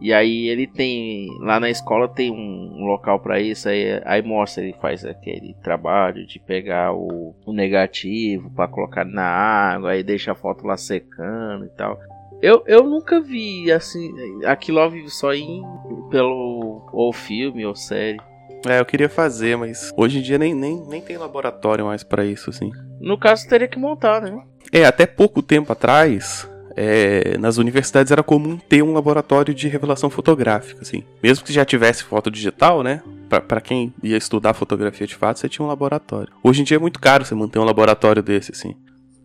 [0.00, 1.28] E aí ele tem.
[1.40, 3.68] Lá na escola tem um, um local pra isso.
[3.68, 9.26] Aí, aí mostra, ele faz aquele trabalho de pegar o, o negativo pra colocar na
[9.26, 12.00] água, aí deixa a foto lá secando e tal.
[12.40, 14.10] Eu, eu nunca vi assim.
[14.44, 15.62] Aquilo ao vivo só em.
[16.10, 16.88] pelo.
[16.92, 18.18] ou filme ou série.
[18.66, 22.24] É, eu queria fazer, mas hoje em dia nem, nem, nem tem laboratório mais pra
[22.24, 22.70] isso, assim.
[23.00, 24.38] No caso, teria que montar, né?
[24.70, 30.08] É, até pouco tempo atrás, é, nas universidades era comum ter um laboratório de revelação
[30.10, 31.02] fotográfica, assim.
[31.22, 33.02] Mesmo que já tivesse foto digital, né?
[33.46, 36.32] Pra quem ia estudar fotografia de fato, você tinha um laboratório.
[36.42, 38.74] Hoje em dia é muito caro você manter um laboratório desse, assim.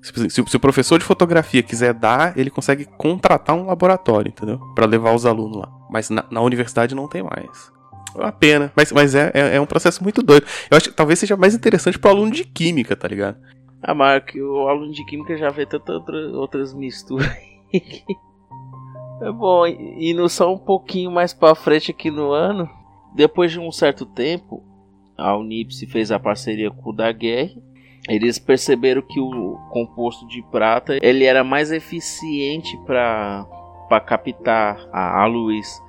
[0.01, 4.60] Se, se- o professor de fotografia quiser dar, ele consegue contratar um laboratório, entendeu?
[4.75, 5.67] Pra levar os alunos lá.
[5.89, 7.71] Mas na, na universidade não tem mais.
[8.15, 8.71] É uma pena.
[8.75, 10.45] Mas, mas é, é, é um processo muito doido.
[10.69, 13.38] Eu acho que talvez seja mais interessante pro aluno de química, tá ligado?
[13.88, 17.30] Ah, que o aluno de química já vê tantas outra, outras misturas.
[19.21, 22.67] é bom, indo só um pouquinho mais pra frente aqui no ano,
[23.13, 24.63] depois de um certo tempo,
[25.15, 27.62] a Unipse fez a parceria com o da Guerra.
[28.10, 33.45] Eles perceberam que o composto de prata ele era mais eficiente para
[34.06, 35.80] captar a, a luz.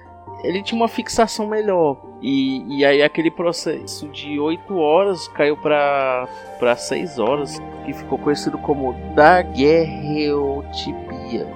[0.43, 1.99] Ele tinha uma fixação melhor.
[2.23, 6.29] E, e aí aquele processo de 8 horas caiu para
[6.77, 11.47] 6 horas, que ficou conhecido como daguerreotipia.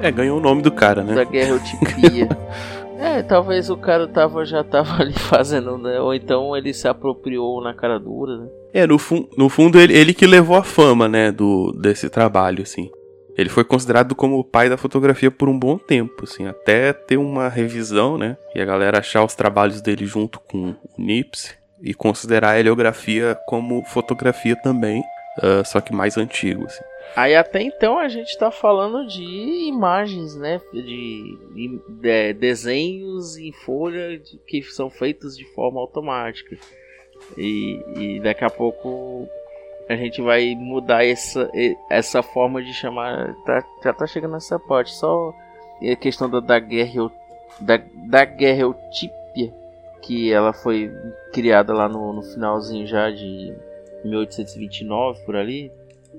[0.00, 1.14] É, ganhou o nome do cara, né?
[1.14, 2.28] Daguerreotipia.
[2.98, 6.00] é, talvez o cara tava, já tava ali fazendo, né?
[6.00, 8.48] Ou então ele se apropriou na cara dura, né?
[8.72, 12.62] É, no, fun no fundo ele, ele que levou a fama, né, do, desse trabalho,
[12.62, 12.90] assim.
[13.36, 17.16] Ele foi considerado como o pai da fotografia por um bom tempo, assim, até ter
[17.16, 21.92] uma revisão, né, e a galera achar os trabalhos dele junto com o Nipsey e
[21.92, 25.02] considerar a heliografia como fotografia também,
[25.42, 26.82] ah, só que mais antigo, assim.
[27.16, 29.22] Aí até então a gente tá falando de
[29.68, 30.60] imagens, né?
[30.72, 30.82] De,
[31.54, 36.56] de- de desenhos em folha de- que são feitos de forma automática.
[37.36, 39.28] E, e daqui a pouco
[39.88, 41.50] a gente vai mudar essa,
[41.90, 43.34] essa forma de chamar.
[43.44, 44.92] tá- já tá chegando nessa parte.
[44.92, 45.34] Só
[45.82, 47.10] a questão da, da guerra
[47.60, 49.54] da, da guerreotípia,
[50.02, 50.90] que ela foi
[51.32, 53.54] criada lá no, no finalzinho já de
[54.04, 55.70] 1829 por ali.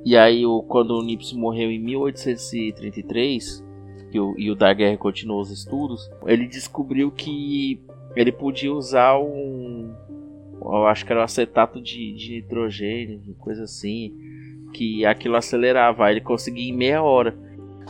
[0.04, 3.64] E aí, o, quando o Nipsey morreu em 1833,
[4.12, 7.82] e o, e o da guerra continuou os estudos, ele descobriu que
[8.16, 9.94] ele podia usar um.
[10.74, 14.14] Eu acho que era um acetato de, de nitrogênio, coisa assim,
[14.74, 17.36] que aquilo acelerava, aí ele conseguia em meia hora.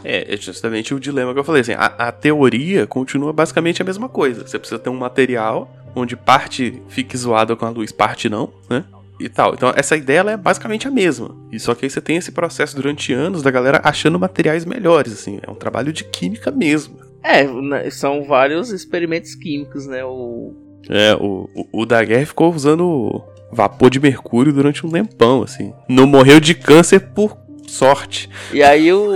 [0.04, 3.86] É, é justamente o dilema que eu falei, assim, a, a teoria continua basicamente a
[3.86, 4.46] mesma coisa.
[4.46, 8.84] Você precisa ter um material onde parte fique zoada com a luz, parte não, né?
[9.20, 9.54] E tal.
[9.54, 11.36] Então essa ideia é basicamente a mesma.
[11.52, 15.14] E só que aí você tem esse processo durante anos da galera achando materiais melhores,
[15.14, 15.40] assim.
[15.42, 16.98] É um trabalho de química mesmo.
[17.24, 20.04] É, são vários experimentos químicos, né?
[20.04, 20.54] O,
[20.90, 25.74] É, o, o, o da guerra ficou usando vapor de mercúrio durante um tempão, assim.
[25.88, 28.30] Não morreu de câncer por sorte.
[28.54, 29.12] E aí o,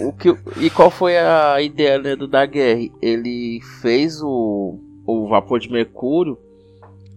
[0.00, 2.92] o, que e qual foi a ideia né, do Daguerre?
[3.00, 6.38] Ele fez o, o vapor de mercúrio.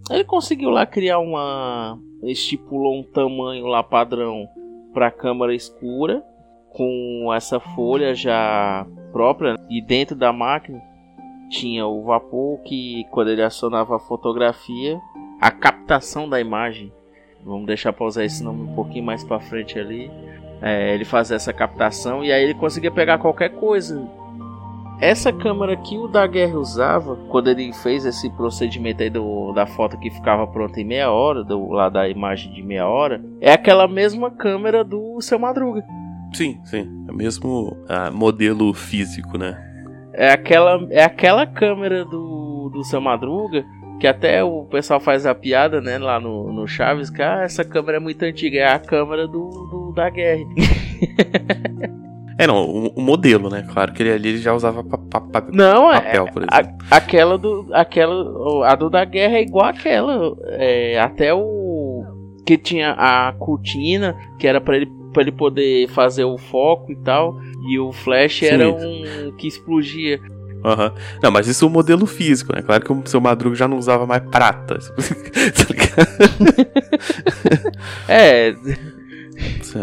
[0.09, 4.47] Ele conseguiu lá criar uma estipulou um tamanho lá padrão
[4.93, 6.21] para câmara escura
[6.69, 10.81] com essa folha já própria e dentro da máquina
[11.51, 14.99] tinha o vapor que quando ele acionava a fotografia,
[15.39, 16.91] a captação da imagem.
[17.43, 20.09] Vamos deixar para usar esse nome um pouquinho mais para frente ali.
[20.61, 24.01] É, ele fazia essa captação e aí ele conseguia pegar qualquer coisa.
[25.01, 29.65] Essa câmera que o da guerra usava, quando ele fez esse procedimento aí do, da
[29.65, 33.51] foto que ficava pronta em meia hora, do, lá da imagem de meia hora, é
[33.51, 35.83] aquela mesma câmera do seu Madruga.
[36.31, 36.87] Sim, sim.
[37.07, 39.70] É o mesmo ah, modelo físico, né?
[40.13, 43.63] É aquela, é aquela câmera do, do seu Madruga
[43.99, 47.63] Que até o pessoal faz a piada, né, lá no, no Chaves, que ah, essa
[47.63, 50.43] câmera é muito antiga, é a câmera do, do da guerra.
[52.41, 53.63] É, não, o, o, modelo, né?
[53.71, 56.77] Claro que ele ali já usava pa, pa, pa, não, é, papel, por exemplo.
[56.89, 57.67] A, aquela do.
[57.71, 58.67] Aquela.
[58.67, 60.35] A do da guerra é igual aquela.
[60.53, 62.03] É, até o.
[62.43, 66.95] Que tinha a cortina, que era para ele, pra ele poder fazer o foco e
[66.95, 67.39] tal.
[67.69, 68.45] E o flash Sim.
[68.45, 70.19] era um que explodia.
[70.63, 70.91] Uhum.
[71.23, 72.61] Não, mas isso é o modelo físico, né?
[72.61, 74.77] Claro que o seu Madruga já não usava mais prata.
[78.07, 78.53] é.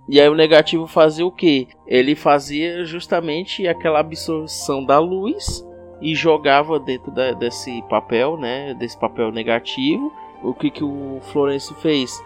[0.08, 5.66] e aí o negativo fazia o que ele fazia justamente aquela absorção da luz
[6.00, 10.12] e jogava dentro da, desse papel, né, desse papel negativo.
[10.42, 12.22] O que que o Florencio fez?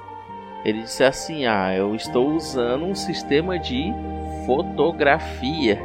[0.64, 3.92] Ele disse assim: "Ah, eu estou usando um sistema de
[4.46, 5.80] fotografia".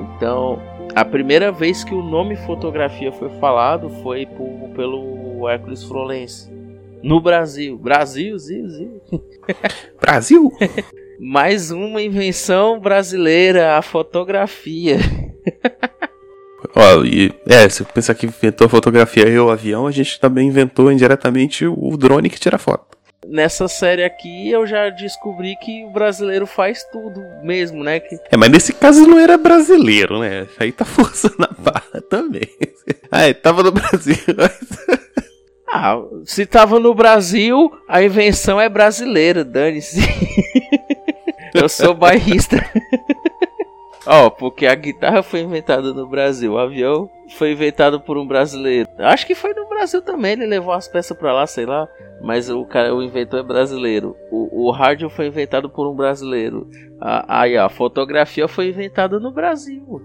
[0.00, 0.60] Então,
[0.94, 6.54] a primeira vez que o nome fotografia foi falado foi por, pelo Hércules Florencio
[7.04, 7.76] no Brasil.
[7.76, 9.02] Brasil, Zil, Zil.
[10.00, 10.50] Brasil.
[11.20, 14.98] Mais uma invenção brasileira, a fotografia.
[16.74, 20.48] Ó, e, é, se pensar que inventou a fotografia e o avião, a gente também
[20.48, 22.93] inventou indiretamente o drone que tira foto.
[23.28, 28.00] Nessa série aqui eu já descobri que o brasileiro faz tudo mesmo, né?
[28.00, 28.18] Que...
[28.30, 30.46] É, mas nesse caso não era brasileiro, né?
[30.58, 32.48] Aí tá forçando a barra também.
[33.10, 34.16] Ah, é, tava no Brasil.
[35.72, 40.00] ah, se tava no Brasil, a invenção é brasileira, dane-se.
[41.54, 42.56] eu sou bairrista.
[44.04, 47.08] Ó, oh, porque a guitarra foi inventada no Brasil, o avião
[47.38, 48.88] foi inventado por um brasileiro.
[48.98, 51.88] Acho que foi no Brasil também, ele levou as peças pra lá, sei lá.
[52.24, 54.16] Mas o cara, o inventor é brasileiro.
[54.30, 56.68] O, o rádio foi inventado por um brasileiro.
[57.00, 60.00] Aí, a fotografia foi inventada no Brasil.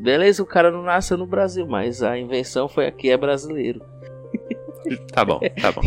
[0.00, 3.82] Beleza, o cara não nasceu no Brasil, mas a invenção foi aqui, é brasileiro.
[5.12, 5.82] Tá bom, tá bom.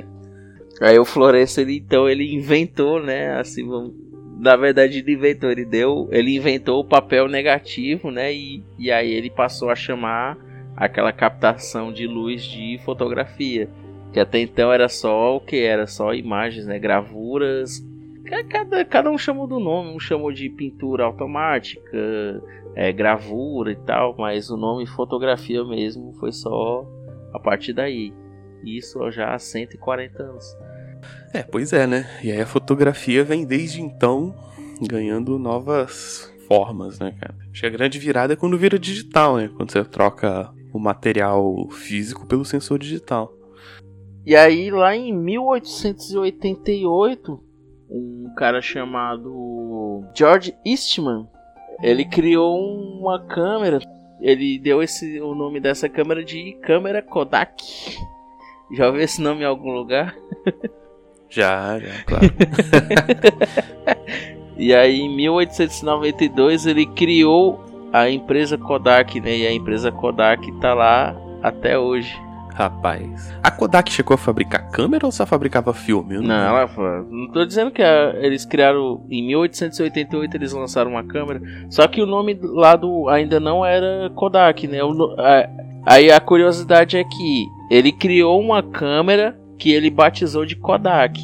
[0.80, 3.92] Aí o Florencio, ele, então, ele inventou, né, assim, vamos
[4.38, 8.32] na verdade ele inventou, ele deu, ele inventou o papel negativo, né?
[8.34, 10.36] E, e aí ele passou a chamar
[10.76, 13.68] aquela captação de luz de fotografia,
[14.16, 16.78] que até então era só o que era só imagens, né?
[16.78, 17.84] Gravuras.
[18.48, 22.42] Cada, cada um chamou do nome, um chamou de pintura automática,
[22.74, 26.86] é, gravura e tal, mas o nome fotografia mesmo foi só
[27.34, 28.10] a partir daí.
[28.64, 30.56] Isso já há 140 anos.
[31.34, 32.08] É, pois é, né?
[32.24, 34.34] E aí a fotografia vem desde então
[34.80, 37.34] ganhando novas formas, né, cara?
[37.52, 39.50] Acho que a grande virada é quando vira digital, né?
[39.54, 43.35] Quando você troca o material físico pelo sensor digital.
[44.26, 47.40] E aí, lá em 1888,
[47.88, 51.28] um cara chamado George Eastman,
[51.80, 53.78] ele criou uma câmera.
[54.20, 57.62] Ele deu esse, o nome dessa câmera de câmera Kodak.
[58.72, 60.16] Já ouviu esse nome em algum lugar?
[61.28, 62.32] Já, já, claro.
[64.56, 69.38] e aí em 1892 ele criou a empresa Kodak, né?
[69.38, 72.16] E a empresa Kodak tá lá até hoje.
[72.56, 73.34] Rapaz.
[73.42, 76.14] A Kodak chegou a fabricar câmera ou só fabricava filme?
[76.14, 80.92] Eu Não, ela fa- não tô dizendo que a- eles criaram em 1888 eles lançaram
[80.92, 84.82] uma câmera, só que o nome lá do ainda não era Kodak, né?
[84.82, 85.46] O a-
[85.84, 91.22] aí a curiosidade é que ele criou uma câmera que ele batizou de Kodak.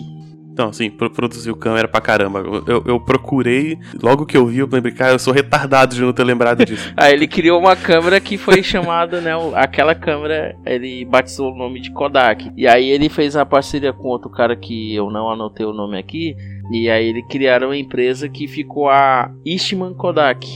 [0.53, 2.41] Então, assim, pro- produziu câmera pra caramba.
[2.67, 6.13] Eu, eu- procurei, logo que eu vi, eu lembrei, cara, eu sou retardado de não
[6.13, 6.93] ter lembrado disso.
[6.97, 9.33] Aí ele criou uma câmera que foi chamada, né?
[9.55, 12.51] Aquela câmera, ele batizou o nome de Kodak.
[12.57, 15.99] E aí ele fez uma parceria com outro cara que eu não anotei o nome
[15.99, 16.37] aqui.
[16.71, 20.47] E aí ele criaram uma empresa que ficou a Eastman Kodak.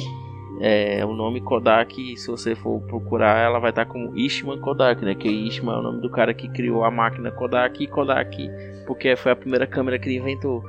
[0.61, 5.15] É, o nome Kodak, se você for procurar, ela vai estar como Eastman Kodak, né?
[5.15, 8.51] Que Eastman é o nome do cara que criou a máquina Kodak e Kodak,
[8.87, 10.65] porque foi a primeira câmera que ele inventou.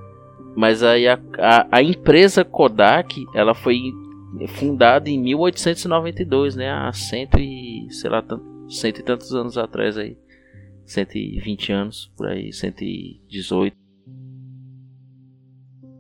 [0.56, 3.94] Mas aí a, a, a empresa Kodak, ela foi
[4.48, 6.70] fundada em 1892, né?
[6.70, 10.18] Há cento e, sei lá, tanto, cento e tantos anos atrás aí.
[10.86, 13.87] 120 anos, por aí, 118.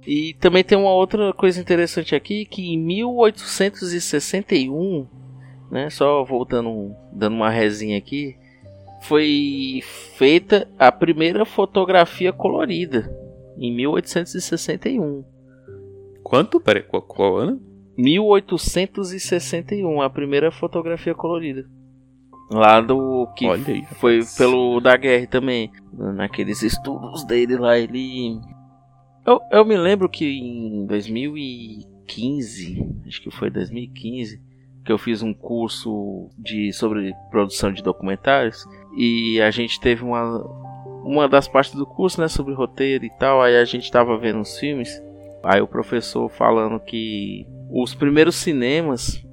[0.07, 5.05] E também tem uma outra coisa interessante aqui, que em 1861,
[5.69, 8.37] né, só voltando, dando uma resinha aqui,
[9.01, 9.81] foi
[10.15, 13.13] feita a primeira fotografia colorida,
[13.57, 15.25] em 1861.
[16.23, 16.61] Quanto?
[16.61, 17.61] Peraí, qual, qual ano?
[17.97, 21.65] 1861, a primeira fotografia colorida.
[22.49, 23.83] Lá do que Olha aí.
[23.99, 25.69] foi pelo Daguerre também.
[25.91, 28.39] Naqueles estudos dele lá, ele.
[29.27, 34.41] Eu, eu me lembro que em 2015, acho que foi 2015,
[34.85, 38.63] que eu fiz um curso de sobre produção de documentários
[38.97, 40.65] e a gente teve uma
[41.03, 44.41] uma das partes do curso, né, sobre roteiro e tal, aí a gente tava vendo
[44.41, 45.01] os filmes,
[45.43, 49.23] aí o professor falando que os primeiros cinemas,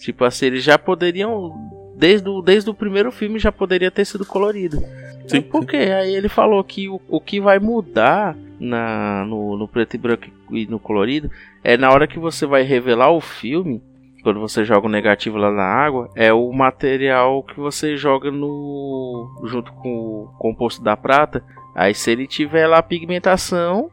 [0.00, 1.52] tipo assim, eles já poderiam
[1.96, 4.82] desde o, desde o primeiro filme já poderia ter sido colorido.
[5.26, 5.76] Sim, Por quê?
[5.76, 10.24] Aí ele falou que o, o que vai mudar na, no, no preto e branco
[10.50, 11.30] e no colorido
[11.62, 13.82] é na hora que você vai revelar o filme,
[14.22, 19.42] quando você joga o negativo lá na água, é o material que você joga no
[19.44, 21.44] junto com o composto da prata.
[21.74, 23.90] Aí se ele tiver lá pigmentação,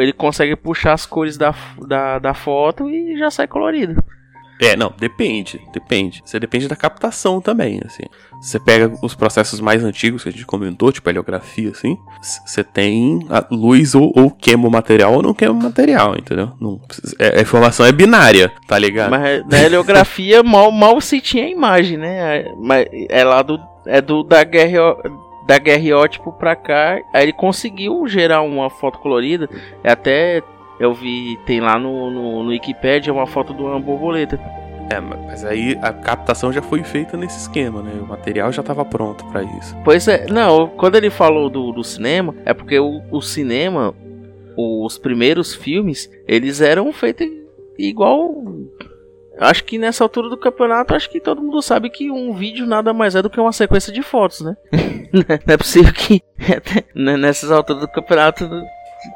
[0.00, 1.54] ele consegue puxar as cores da,
[1.86, 4.02] da, da foto e já sai colorido.
[4.62, 6.22] É, não, depende, depende.
[6.24, 8.04] Você depende da captação também, assim.
[8.40, 11.98] Você pega os processos mais antigos que a gente comentou, tipo heliografia, assim,
[12.46, 16.52] você tem luz ou, ou queima o material ou não queima o material, entendeu?
[16.60, 16.80] Não,
[17.18, 19.10] é- a informação é binária, tá ligado?
[19.10, 22.44] Mas na heliografia mal, mal se tinha a imagem, né?
[22.58, 23.58] Mas é lá do.
[23.84, 24.96] É do da guerra
[25.46, 27.00] da guerreótipo pra cá.
[27.12, 29.48] Aí ele conseguiu gerar uma foto colorida.
[29.82, 30.40] É Até
[30.82, 34.36] eu vi, tem lá no, no, no Wikipedia uma foto de uma borboleta.
[34.90, 37.92] É, mas aí a captação já foi feita nesse esquema, né?
[38.02, 39.76] O material já tava pronto pra isso.
[39.84, 43.94] Pois é, não, quando ele falou do, do cinema, é porque o, o cinema,
[44.56, 47.28] os primeiros filmes, eles eram feitos
[47.78, 48.44] igual.
[49.38, 52.92] Acho que nessa altura do campeonato, acho que todo mundo sabe que um vídeo nada
[52.92, 54.56] mais é do que uma sequência de fotos, né?
[55.46, 56.20] não é possível que
[56.92, 58.50] nessas alturas do campeonato,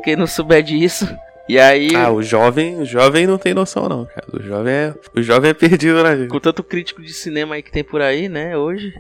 [0.05, 1.07] quem não souber disso.
[1.48, 4.26] E aí, Ah, o jovem, o jovem não tem noção não, cara.
[4.32, 6.28] O jovem é, o jovem é perdido na vida.
[6.28, 8.92] com tanto crítico de cinema aí que tem por aí, né, hoje.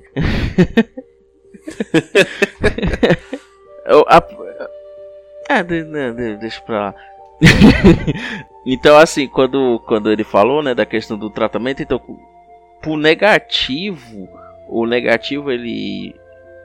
[4.08, 4.22] A-
[5.48, 6.94] É, de- deixa pra lá.
[8.66, 12.00] então, assim, quando, quando ele falou, né, da questão do tratamento, então,
[12.82, 14.28] pro negativo,
[14.68, 16.14] o negativo ele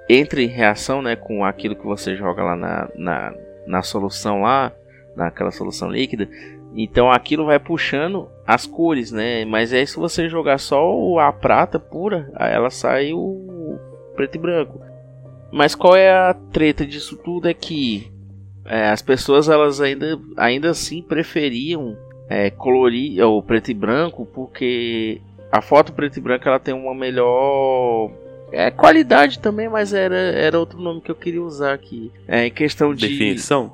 [0.09, 3.33] entra em reação, né, com aquilo que você joga lá na, na,
[3.67, 4.71] na solução lá,
[5.15, 6.29] naquela solução líquida.
[6.75, 9.45] Então aquilo vai puxando as cores, né?
[9.45, 13.77] Mas aí se você jogar só a prata pura, ela sai o
[14.15, 14.81] preto e branco.
[15.51, 18.09] Mas qual é a treta disso tudo é que
[18.65, 21.97] é, as pessoas elas ainda, ainda assim preferiam
[22.29, 25.19] é, colorir o preto e branco porque
[25.51, 28.11] a foto preto e branco ela tem uma melhor
[28.51, 32.11] é, qualidade também, mas era, era outro nome que eu queria usar aqui.
[32.27, 33.71] É, em questão de Definição?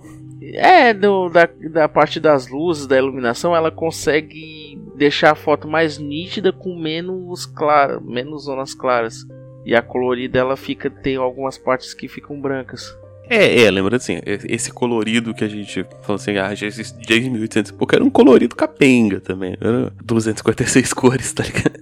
[0.56, 5.98] É, do, da, da parte das luzes, da iluminação, ela consegue deixar a foto mais
[5.98, 9.26] nítida com menos clara, menos zonas claras.
[9.66, 12.96] E a colorida ela fica tem algumas partes que ficam brancas.
[13.30, 17.30] É, é, lembra assim, esse colorido que a gente falou assim, ah, já existe desde
[17.30, 21.78] 1800 e pouco, era um colorido capenga também, era 256 cores, tá ligado?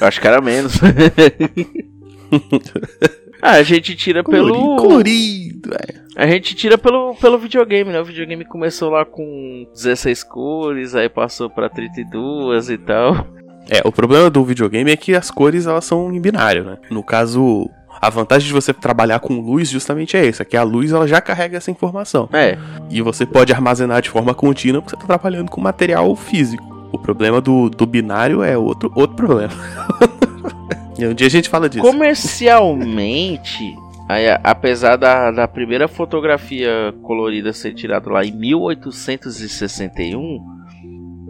[0.00, 0.74] Eu acho que era menos.
[3.42, 6.04] ah, a gente tira Colorido, pelo colorido, é.
[6.16, 8.00] A gente tira pelo, pelo videogame, né?
[8.00, 13.26] O videogame começou lá com 16 cores, aí passou pra 32 e tal.
[13.68, 16.78] É, o problema do videogame é que as cores elas são em binário, né?
[16.90, 17.68] No caso,
[18.00, 21.20] a vantagem de você trabalhar com luz justamente é essa, que a luz ela já
[21.20, 22.28] carrega essa informação.
[22.32, 22.58] É,
[22.90, 26.62] E você pode armazenar de forma contínua porque você está trabalhando com material físico.
[26.92, 29.52] O problema do, do binário é outro, outro problema.
[30.98, 31.82] e um dia a gente fala disso.
[31.84, 33.62] comercialmente,
[34.08, 40.38] aí, apesar da, da primeira fotografia colorida ser tirada lá em 1861,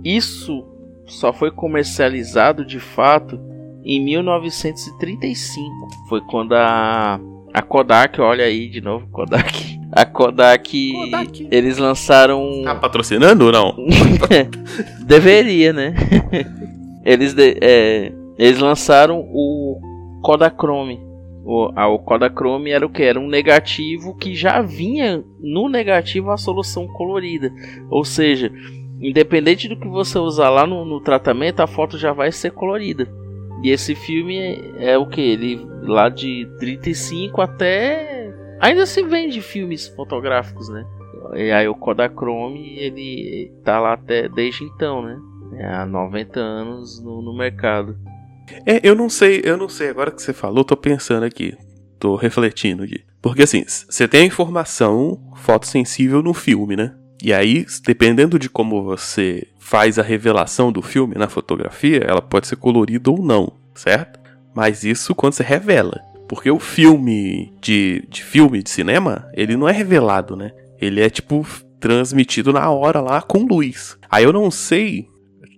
[0.05, 0.65] isso
[1.07, 3.39] só foi comercializado de fato
[3.85, 5.69] em 1935.
[6.09, 7.21] Foi quando a,
[7.53, 9.75] a Kodak, olha aí de novo, Kodak.
[9.93, 11.49] A Kodak, Kodak.
[11.51, 12.63] eles lançaram.
[12.65, 13.77] Tá patrocinando ou não?
[15.07, 15.95] Deveria, né?
[17.05, 19.81] eles, de- é, eles lançaram o
[20.23, 21.01] Kodachrome.
[21.45, 23.03] O, ah, o Kodachrome era o que?
[23.03, 27.53] Era um negativo que já vinha no negativo a solução colorida.
[27.91, 28.51] Ou seja,
[29.01, 33.07] independente do que você usar lá no, no tratamento, a foto já vai ser colorida.
[33.63, 34.39] E esse filme
[34.79, 35.21] é, é o que?
[35.21, 38.33] Ele lá de 35 até.
[38.61, 40.85] Ainda se vende filmes fotográficos, né?
[41.35, 45.19] E aí o Kodachrome ele tá lá até desde então, né?
[45.63, 47.97] Há 90 anos no, no mercado.
[48.67, 49.89] É, eu não sei, eu não sei.
[49.89, 51.57] Agora que você falou, tô pensando aqui.
[51.99, 53.05] Tô refletindo aqui.
[53.23, 56.95] Porque assim, você tem a informação fotossensível no filme, né?
[57.23, 62.47] E aí, dependendo de como você faz a revelação do filme na fotografia, ela pode
[62.47, 64.21] ser colorida ou não, certo?
[64.55, 65.99] Mas isso quando você revela.
[66.29, 70.53] Porque o filme de, de filme de cinema, ele não é revelado, né?
[70.79, 71.47] Ele é tipo
[71.81, 73.97] transmitido na hora lá com luz.
[74.11, 75.07] Aí eu não sei,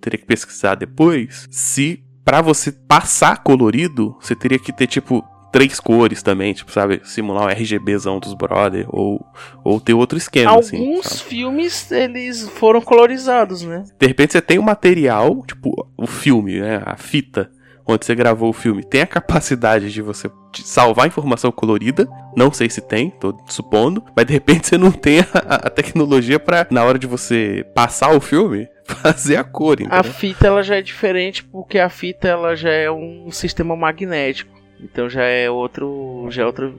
[0.00, 5.78] teria que pesquisar depois, se Pra você passar colorido, você teria que ter, tipo, três
[5.78, 7.00] cores também, tipo, sabe?
[7.04, 9.24] Simular o RGBzão dos brother, ou,
[9.62, 10.76] ou ter outro esquema, assim.
[10.76, 11.30] Alguns sabe?
[11.30, 13.84] filmes eles foram colorizados, né?
[13.96, 16.82] De repente você tem o material, tipo, o filme, né?
[16.84, 17.48] A fita
[17.86, 22.08] onde você gravou o filme tem a capacidade de você salvar informação colorida.
[22.36, 24.02] Não sei se tem, tô supondo.
[24.16, 28.14] Mas de repente você não tem a, a tecnologia pra, na hora de você passar
[28.16, 30.12] o filme, fazer a cor, A entendeu?
[30.12, 34.54] fita ela já é diferente porque a fita ela já é um sistema magnético.
[34.80, 36.74] Então já é outro, já é outro.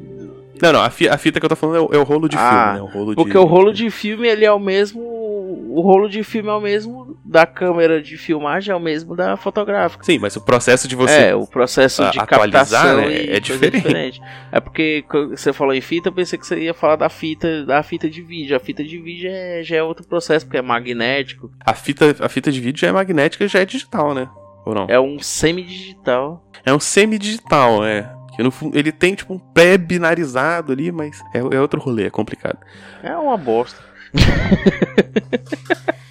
[0.62, 2.28] Não, não, a, fi- a fita que eu tô falando é o, é o rolo
[2.28, 2.82] de Ah, filme, né?
[2.82, 3.38] O rolo Porque de...
[3.38, 7.07] o rolo de filme ele é o mesmo, o rolo de filme é o mesmo
[7.28, 10.04] da câmera de filmagem é o mesmo da fotográfica.
[10.04, 11.14] Sim, mas o processo de você.
[11.14, 14.22] é, o processo de atualizar, captação né, é coisa diferente.
[14.52, 17.84] É porque você falou em fita, eu pensei que você ia falar da fita, da
[17.84, 18.56] fita de vídeo.
[18.56, 21.52] A fita de vídeo é, já é outro processo, porque é magnético.
[21.66, 24.30] A, fita, a fita de vídeo já é magnética e já é digital, né?
[24.66, 24.86] Ou não?
[24.88, 26.44] É um semi-digital.
[26.66, 28.10] É um semi-digital, é.
[28.36, 32.10] Que no fundo ele tem tipo um pré-binarizado ali, mas é, é outro rolê, é
[32.10, 32.60] complicado.
[33.04, 33.82] É uma bosta.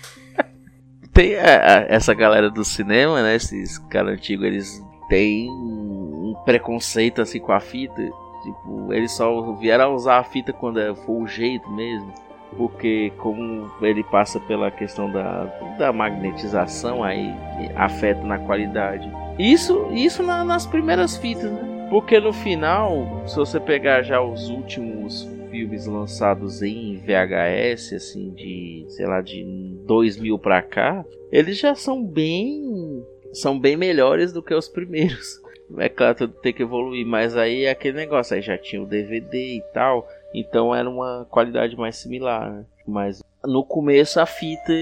[1.17, 3.37] Tem é, é, essa galera do cinema, né?
[3.37, 8.03] Esses caras antigos, eles têm um preconceito assim com a fita.
[8.43, 12.13] Tipo, eles só vieram a usar a fita quando é- for o jeito mesmo.
[12.55, 15.45] Porque como ele passa pela questão da,
[15.79, 17.35] da magnetização, aí
[17.75, 19.11] afeta na qualidade.
[19.39, 21.89] Isso, isso na- nas primeiras fitas, né?
[21.89, 25.27] Porque no final, se você pegar já os últimos
[25.57, 29.43] filmes lançados em VHS, assim, de, sei lá, de
[29.87, 33.03] 2000 pra cá, eles já são bem.
[33.33, 35.45] são bem melhores do que os primeiros.
[35.79, 38.87] É claro, tudo tem que evoluir, mas aí é aquele negócio, aí já tinha o
[38.87, 42.65] DVD e tal, então era uma qualidade mais similar, né?
[42.87, 44.73] Mas no começo a fita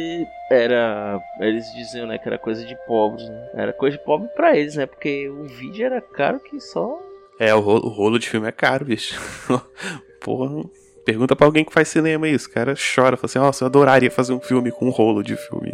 [0.51, 1.19] era.
[1.41, 3.51] Eles diziam, né, que era coisa de pobres, né?
[3.55, 4.85] Era coisa de pobre pra eles, né?
[4.85, 7.01] Porque o vídeo era caro que só.
[7.39, 9.21] É, o rolo, o rolo de filme é caro, bicho.
[10.21, 10.65] Porra.
[11.05, 12.49] Pergunta pra alguém que faz cinema isso.
[12.49, 15.37] O cara chora, fala assim: Nossa, eu adoraria fazer um filme com um rolo de
[15.37, 15.73] filme.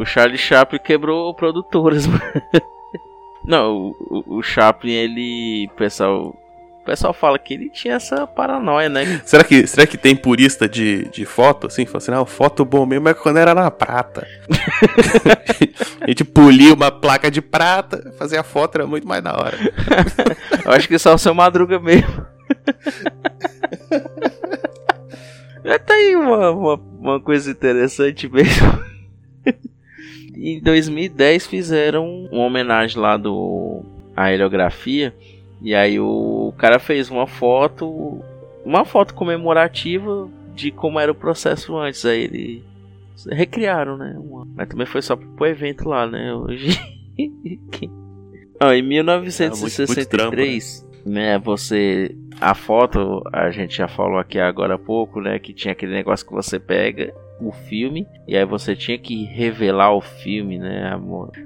[0.00, 2.06] O Charlie Chaplin quebrou produtoras.
[2.08, 2.20] mano.
[3.46, 5.68] Não, o, o- o Chaplin, ele.
[5.70, 6.34] O pessoal,
[6.84, 9.20] o pessoal fala que ele tinha essa paranoia, né?
[9.24, 11.86] Será que, será que tem purista de, de foto, assim?
[11.86, 14.26] Fala assim, ah, foto bom mesmo é quando era na prata.
[16.02, 19.56] a gente polia uma placa de prata, fazer a foto era muito mais da hora.
[20.62, 22.26] Eu acho que só o seu Madruga mesmo.
[25.64, 28.78] É, tá aí uma, uma, uma coisa interessante mesmo.
[30.36, 33.82] em 2010 fizeram uma homenagem lá do
[34.14, 35.14] a heliografia
[35.64, 38.22] e aí o cara fez uma foto,
[38.62, 42.04] uma foto comemorativa de como era o processo antes.
[42.04, 42.62] Aí ele
[43.30, 44.14] recriaram, né?
[44.54, 46.34] Mas também foi só pro evento lá, né?
[46.34, 46.78] Hoje.
[48.60, 55.20] Ah, em 1963, né, você a foto, a gente já falou aqui agora há pouco,
[55.20, 59.24] né, que tinha aquele negócio que você pega o filme e aí você tinha que
[59.24, 60.92] revelar o filme, né?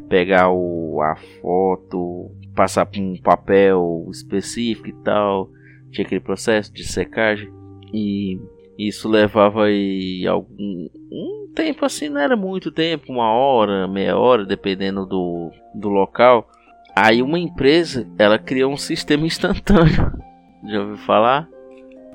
[0.09, 5.51] Pegar o, a foto, passar por um papel específico e tal.
[5.91, 7.51] Tinha aquele processo de secagem
[7.93, 8.39] e
[8.79, 14.45] isso levava aí algum um tempo assim, não era muito tempo, uma hora, meia hora,
[14.45, 16.49] dependendo do, do local.
[16.95, 20.13] Aí uma empresa, ela criou um sistema instantâneo.
[20.69, 21.49] Já ouviu falar?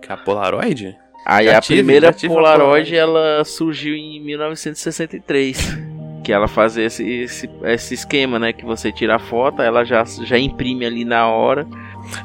[0.02, 0.96] Que é a Polaroid?
[1.26, 5.80] Aí já a tive, primeira Polaroid, ela surgiu em 1963.
[6.24, 8.54] Que ela fazia esse, esse, esse esquema, né?
[8.54, 11.68] Que você tira a foto, ela já, já imprime ali na hora.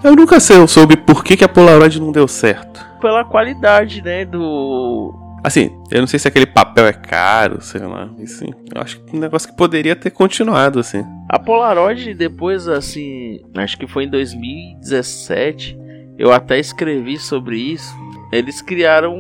[0.05, 2.85] Eu nunca sei, eu soube por que, que a Polaroid não deu certo.
[3.01, 4.25] Pela qualidade, né?
[4.25, 5.15] Do.
[5.43, 8.09] Assim, eu não sei se aquele papel é caro, sei lá.
[8.23, 11.05] Assim, eu acho que é um negócio que poderia ter continuado, assim.
[11.29, 15.77] A Polaroid, depois, assim, acho que foi em 2017,
[16.19, 19.15] eu até escrevi sobre isso eles criaram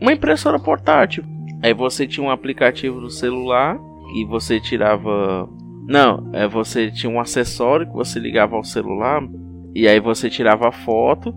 [0.00, 1.24] uma impressora portátil.
[1.62, 3.78] Aí você tinha um aplicativo no celular
[4.16, 5.48] e você tirava.
[5.86, 9.22] Não, é você tinha um acessório que você ligava ao celular
[9.74, 11.34] e aí você tirava a foto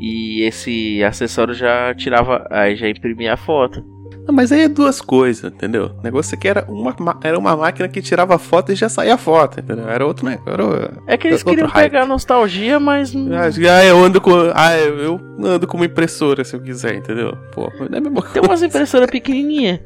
[0.00, 3.84] e esse acessório já tirava, aí já imprimia a foto.
[4.26, 5.92] Não, mas aí é duas coisas, entendeu?
[5.98, 9.60] O negócio aqui era uma, era uma máquina que tirava foto e já saía foto,
[9.60, 9.88] entendeu?
[9.88, 11.02] Era outro negócio.
[11.06, 11.90] é que eles queriam hype.
[11.90, 13.12] pegar nostalgia, mas.
[13.14, 14.32] Ah, eu ando com.
[14.54, 17.36] Ah, eu ando com uma impressora se eu quiser, entendeu?
[17.52, 19.80] Pô, não é mesmo Tem umas impressoras pequenininhas.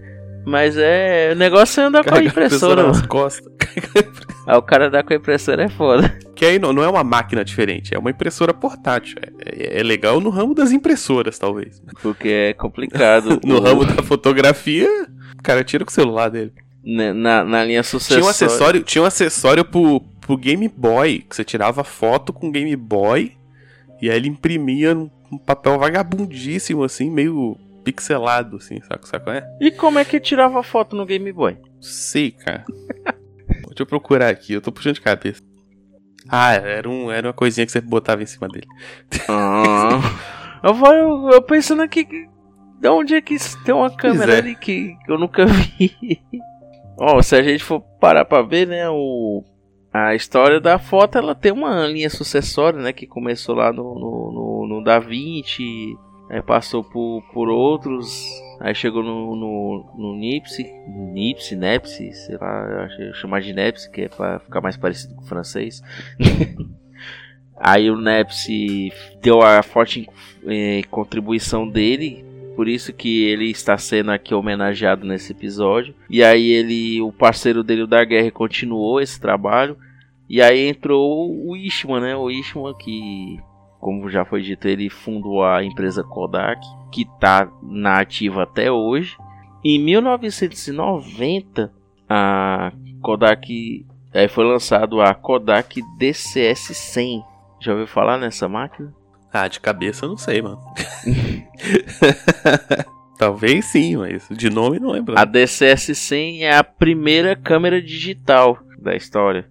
[0.44, 1.32] Mas é.
[1.32, 2.86] O negócio é andar com a impressora.
[2.86, 3.52] Nas costas.
[4.46, 6.18] Aí o cara dá com a impressora é foda.
[6.34, 9.16] Que aí não, não é uma máquina diferente, é uma impressora portátil.
[9.20, 11.82] É, é, é legal no ramo das impressoras, talvez.
[12.02, 13.40] Porque é complicado.
[13.44, 13.60] no o...
[13.60, 14.88] ramo da fotografia,
[15.38, 16.52] o cara tira com o celular dele.
[16.84, 18.20] Na, na, na linha sucessória.
[18.20, 22.50] Tinha um acessório, tinha um acessório pro, pro Game Boy, que você tirava foto com
[22.50, 23.32] Game Boy
[24.04, 29.44] e aí ele imprimia um papel vagabundíssimo, assim, meio pixelado, assim, saca, saca, é?
[29.60, 31.58] E como é que tirava foto no Game Boy?
[31.80, 32.64] Sei, cara.
[33.48, 35.42] Deixa eu procurar aqui, eu tô puxando de cabeça.
[36.28, 38.66] Ah, era, um, era uma coisinha que você botava em cima dele.
[39.28, 40.00] Ah,
[40.64, 42.06] eu, vou, eu, eu pensando aqui,
[42.80, 44.38] de onde é que tem uma câmera é.
[44.38, 46.20] ali que, que eu nunca vi?
[46.98, 49.42] Ó, oh, se a gente for parar pra ver, né, o,
[49.92, 54.32] a história da foto, ela tem uma linha sucessória, né, que começou lá no, no,
[54.32, 55.96] no, no Da Vinci,
[56.28, 58.24] Aí passou por, por outros.
[58.60, 64.08] Aí chegou no, no, no Nipsey, Nipsey, Nepsy, sei lá, chamar de Nepsy, que é
[64.08, 65.82] pra ficar mais parecido com o francês.
[67.56, 70.08] Aí o Nepsy deu a forte
[70.46, 72.24] eh, contribuição dele,
[72.56, 75.94] por isso que ele está sendo aqui homenageado nesse episódio.
[76.10, 79.76] E aí ele, o parceiro dele, o da guerra, continuou esse trabalho.
[80.28, 82.16] E aí entrou o Ishman, né?
[82.16, 83.38] O Ishman que
[83.84, 89.14] como já foi dito, ele fundou a empresa Kodak, que está na ativa até hoje.
[89.62, 91.70] Em 1990,
[92.08, 92.72] a
[93.02, 97.22] Kodak é, foi lançado a Kodak DCS-100.
[97.60, 98.90] Já ouviu falar nessa máquina?
[99.30, 100.62] Ah, de cabeça eu não sei, mano.
[103.18, 105.14] Talvez sim, mas de nome não lembro.
[105.18, 109.46] A DCS-100 é a primeira câmera digital da história.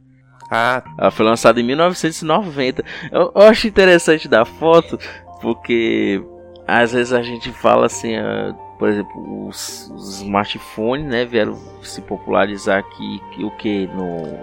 [0.50, 0.84] Ah.
[0.98, 2.84] Ela foi lançada em 1990.
[3.12, 5.00] Eu, eu acho interessante da foto,
[5.42, 6.22] porque
[6.68, 12.02] às vezes a gente fala assim, uh, por exemplo, os, os, smartphones, né, vieram se
[12.02, 14.38] popularizar aqui, que, o que no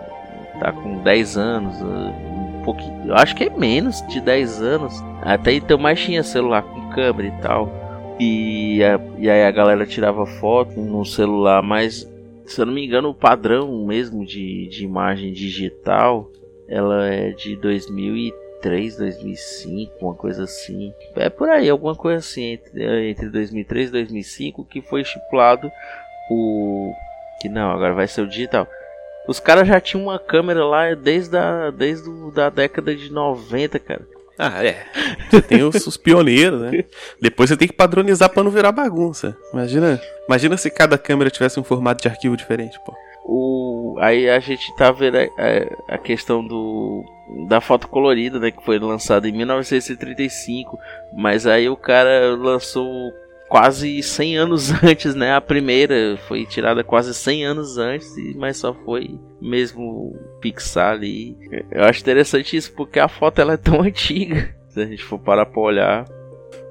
[0.59, 5.03] tá com 10 anos, uh, um pouquinho, eu acho que é menos de 10 anos.
[5.23, 7.81] Até então mais tinha celular com câmera e tal.
[8.19, 12.07] E, a, e aí a galera tirava foto no celular, mas
[12.53, 16.31] se eu não me engano, o padrão mesmo de, de imagem digital
[16.69, 20.93] ela é de 2003, 2005, uma coisa assim.
[21.17, 25.71] É por aí, alguma coisa assim, entre, entre 2003 e 2005 que foi estipulado
[26.31, 26.93] o.
[27.41, 28.69] Que não, agora vai ser o digital.
[29.27, 34.07] Os caras já tinham uma câmera lá desde a, desde da década de 90, cara.
[34.43, 34.87] Ah, é.
[35.29, 36.85] Você tem os, os, pioneiros, né?
[37.21, 39.37] Depois você tem que padronizar para não virar bagunça.
[39.53, 42.95] Imagina, imagina se cada câmera tivesse um formato de arquivo diferente, pô.
[43.23, 45.27] O, aí a gente tá vendo a,
[45.95, 47.05] a, questão do
[47.49, 50.79] da foto colorida, né, que foi lançada em 1935,
[51.13, 53.13] mas aí o cara lançou
[53.47, 55.35] quase 100 anos antes, né?
[55.35, 61.37] A primeira foi tirada quase 100 anos antes, mas só foi mesmo Pixar ali.
[61.71, 64.55] Eu acho interessante isso porque a foto ela é tão antiga.
[64.69, 66.05] Se a gente for parar pra olhar.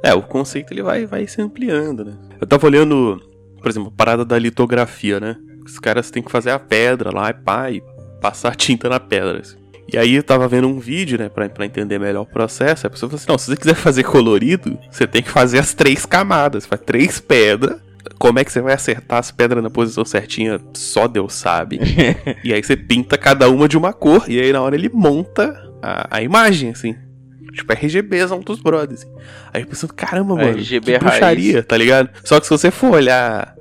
[0.01, 2.13] É, o conceito ele vai, vai se ampliando, né?
[2.39, 3.21] Eu tava olhando,
[3.61, 5.35] por exemplo, a parada da litografia, né?
[5.65, 7.83] Os caras têm que fazer a pedra lá e pá, e
[8.21, 9.39] passar tinta na pedra.
[9.39, 9.57] Assim.
[9.91, 12.87] E aí eu tava vendo um vídeo, né, pra, pra entender melhor o processo.
[12.87, 15.73] A pessoa falou assim: não, se você quiser fazer colorido, você tem que fazer as
[15.73, 16.65] três camadas.
[16.65, 17.79] Faz três pedras
[18.17, 21.79] Como é que você vai acertar as pedras na posição certinha, só Deus sabe.
[22.43, 25.71] e aí você pinta cada uma de uma cor, e aí na hora ele monta
[25.81, 26.95] a, a imagem, assim.
[27.53, 29.01] Tipo, RGBzão dos brothers.
[29.01, 29.11] Assim.
[29.53, 32.09] Aí eu pensando, caramba, mano, RGB que bruxaria, tá ligado?
[32.23, 33.55] Só que se você for olhar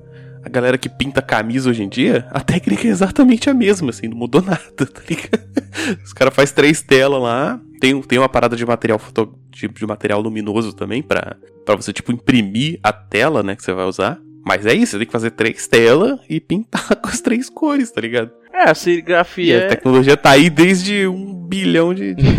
[0.45, 4.09] a galera que pinta camisa hoje em dia, a técnica é exatamente a mesma, assim,
[4.09, 6.03] não mudou nada, tá ligado?
[6.05, 9.86] Os caras fazem três telas lá, tem, tem uma parada de material foto, de, de
[9.86, 14.18] material luminoso também, pra, pra você, tipo, imprimir a tela, né, que você vai usar.
[14.45, 17.91] Mas é isso, você tem que fazer três telas e pintar com as três cores,
[17.91, 18.30] tá ligado?
[18.53, 19.59] É, a serigrafia.
[19.59, 22.14] E a tecnologia tá aí desde um bilhão de.
[22.14, 22.24] de...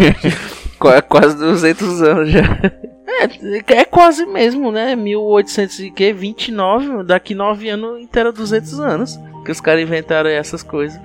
[1.09, 2.39] Quase 200 anos já.
[3.09, 3.27] É,
[3.73, 4.95] é quase mesmo, né?
[4.95, 10.97] 1829, daqui 9 anos inteira 200 anos que os caras inventaram essas coisas.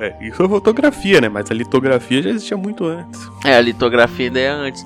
[0.00, 1.28] É, isso é fotografia, né?
[1.28, 3.20] Mas a litografia já existia muito antes.
[3.44, 4.84] É, a litografia ainda é antes.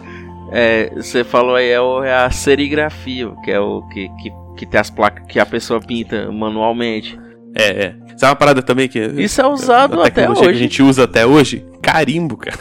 [0.52, 4.66] É, você falou aí, é, o, é a serigrafia, que é o que, que, que
[4.66, 7.18] tem as placas que a pessoa pinta manualmente.
[7.54, 7.94] É, é.
[8.16, 8.98] Sabe uma parada também que.
[8.98, 10.40] Isso é usado até hoje.
[10.40, 11.64] que a gente usa até hoje?
[11.82, 12.58] Carimbo, cara.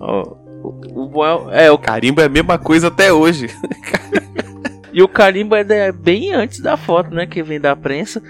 [0.00, 0.36] Oh,
[0.92, 3.48] o, o, é, o carimbo é a mesma coisa até hoje.
[4.92, 7.26] e o carimbo é bem antes da foto, né?
[7.26, 8.22] Que vem da prensa.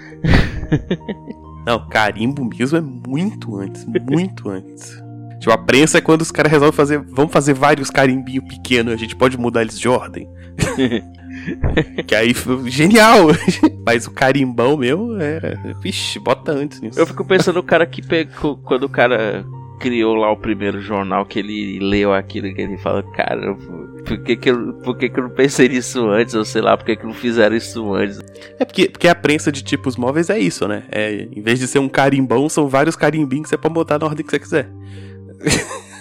[1.65, 5.03] Não, carimbo mesmo é muito antes, muito antes.
[5.39, 6.99] Tipo, a prensa é quando os caras resolvem fazer.
[6.99, 10.29] Vamos fazer vários carimbinhos pequenos, a gente pode mudar eles de ordem.
[12.05, 12.33] que aí
[12.67, 13.27] genial!
[13.85, 15.39] Mas o carimbão mesmo é.
[15.81, 16.99] Vixe, bota antes nisso.
[16.99, 18.57] Eu fico pensando no cara que pegou.
[18.57, 19.45] Quando o cara
[19.79, 23.55] criou lá o primeiro jornal que ele leu aquilo que ele fala, cara,
[24.05, 26.33] por que que eu, por que que eu não pensei nisso antes?
[26.33, 28.19] Ou sei lá, por que que não fizeram isso antes?
[28.59, 30.83] É porque, porque a prensa de tipos móveis é isso, né?
[30.91, 34.05] É, em vez de ser um carimbão, são vários carimbinhos que você pode botar na
[34.05, 34.69] ordem que você quiser.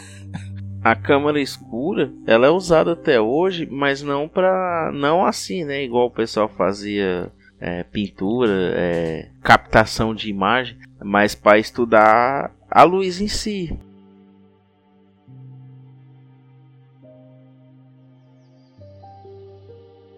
[0.84, 5.82] a câmera escura, ela é usada até hoje, mas não para não assim, né?
[5.82, 13.18] Igual o pessoal fazia é, pintura, é, captação de imagem, mas para estudar a luz
[13.18, 13.74] em si.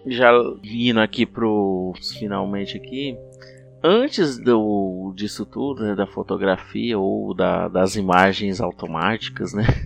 [0.05, 3.17] Já vindo aqui pro finalmente aqui,
[3.83, 9.65] antes do disso tudo, né, da fotografia ou da, das imagens automáticas, né,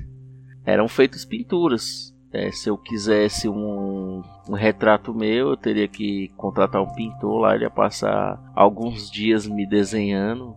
[0.72, 2.14] eram feitas pinturas.
[2.32, 7.54] É, se eu quisesse um, um, retrato meu, eu teria que contratar um pintor lá,
[7.54, 10.54] ele ia passar alguns dias me desenhando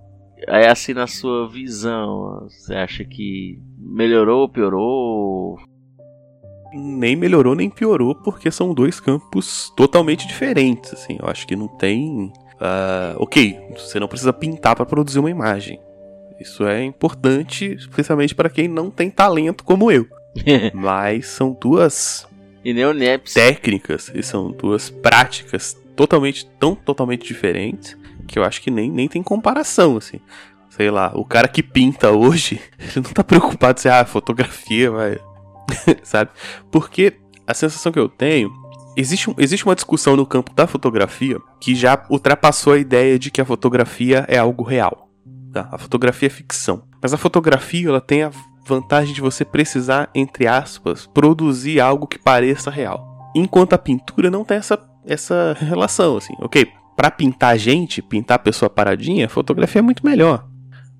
[0.47, 5.57] Aí assim na sua visão, você acha que melhorou ou piorou?
[6.73, 10.93] Nem melhorou nem piorou, porque são dois campos totalmente diferentes.
[10.93, 12.33] Assim, eu acho que não tem.
[12.55, 15.79] Uh, ok, você não precisa pintar para produzir uma imagem.
[16.39, 20.07] Isso é importante, especialmente para quem não tem talento como eu.
[20.73, 22.27] Mas são duas
[22.63, 23.33] e nem o Neps.
[23.33, 29.07] técnicas e são duas práticas totalmente tão totalmente diferentes que eu acho que nem, nem
[29.07, 30.19] tem comparação, assim.
[30.69, 35.19] Sei lá, o cara que pinta hoje, ele não tá preocupado se a fotografia vai.
[36.03, 36.31] sabe?
[36.71, 37.13] Porque
[37.45, 38.51] a sensação que eu tenho.
[38.95, 43.41] Existe, existe uma discussão no campo da fotografia que já ultrapassou a ideia de que
[43.41, 45.02] a fotografia é algo real.
[45.53, 45.69] Tá?
[45.71, 46.83] A fotografia é ficção.
[46.99, 48.31] Mas a fotografia ela tem a
[48.65, 53.31] vantagem de você precisar, entre aspas, produzir algo que pareça real.
[53.35, 56.33] Enquanto a pintura não tem essa, essa relação, assim.
[56.39, 60.47] Ok, para pintar gente, pintar a pessoa paradinha, a fotografia é muito melhor.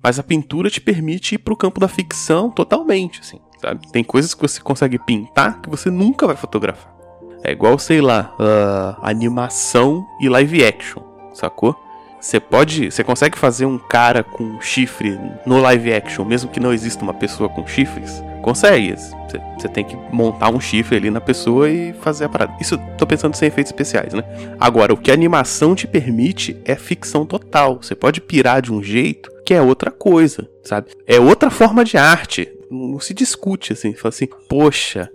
[0.02, 3.90] Mas a pintura te permite ir pro campo da ficção totalmente, assim, sabe?
[3.90, 6.94] Tem coisas que você consegue pintar que você nunca vai fotografar.
[7.42, 11.02] É igual, sei lá, uh, animação e live action,
[11.32, 11.83] sacou?
[12.24, 16.72] Você pode, você consegue fazer um cara com chifre no live action, mesmo que não
[16.72, 18.24] exista uma pessoa com chifres?
[18.40, 18.94] Consegue.
[18.96, 22.56] Você tem que montar um chifre ali na pessoa e fazer a parada.
[22.58, 24.24] Isso tô pensando sem efeitos especiais, né?
[24.58, 27.76] Agora, o que a animação te permite é ficção total.
[27.82, 30.92] Você pode pirar de um jeito que é outra coisa, sabe?
[31.06, 32.50] É outra forma de arte.
[32.70, 35.10] Não se discute assim, fala assim, poxa,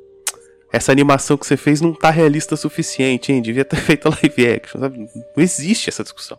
[0.72, 3.42] essa animação que você fez não tá realista o suficiente, hein?
[3.42, 5.00] Devia ter feito live action, sabe?
[5.00, 6.38] Não existe essa discussão.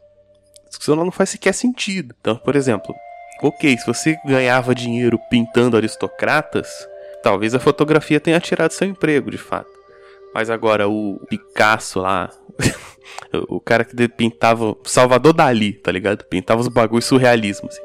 [0.71, 2.14] Discussão não faz sequer sentido.
[2.21, 2.95] Então, por exemplo,
[3.43, 6.68] ok, se você ganhava dinheiro pintando aristocratas,
[7.23, 9.68] talvez a fotografia tenha tirado seu emprego, de fato.
[10.33, 12.31] Mas agora o Picasso lá,
[13.49, 16.25] o cara que pintava Salvador Dali, tá ligado?
[16.25, 17.83] Pintava os bagulhos surrealismo, assim.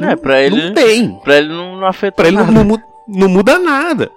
[0.00, 0.68] Não, é, pra ele.
[0.68, 1.14] Não tem.
[1.20, 2.50] Pra ele não, não afeta pra nada.
[2.50, 4.10] ele não, não, não muda nada.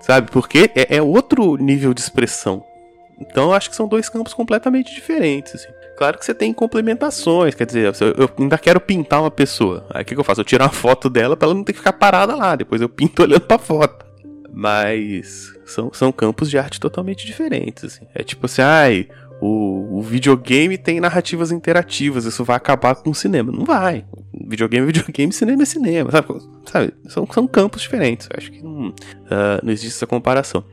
[0.00, 0.30] Sabe?
[0.30, 2.62] Porque é, é outro nível de expressão.
[3.18, 5.54] Então eu acho que são dois campos completamente diferentes.
[5.54, 5.68] Assim.
[5.96, 9.86] Claro que você tem complementações, quer dizer, eu ainda quero pintar uma pessoa.
[9.90, 10.42] Aí o que, eu faço?
[10.42, 12.54] Eu tiro uma foto dela pra ela não ter que ficar parada lá.
[12.54, 14.04] Depois eu pinto olhando pra foto.
[14.52, 17.84] Mas são, são campos de arte totalmente diferentes.
[17.84, 18.06] Assim.
[18.14, 19.08] É tipo assim, ai,
[19.40, 23.50] o, o, videogame tem narrativas interativas, isso vai acabar com o cinema.
[23.50, 24.04] Não vai.
[24.46, 26.28] Videogame é videogame, cinema é cinema, sabe?
[26.66, 26.94] sabe?
[27.08, 28.28] São, são campos diferentes.
[28.34, 30.64] Acho que não, uh, não existe essa comparação.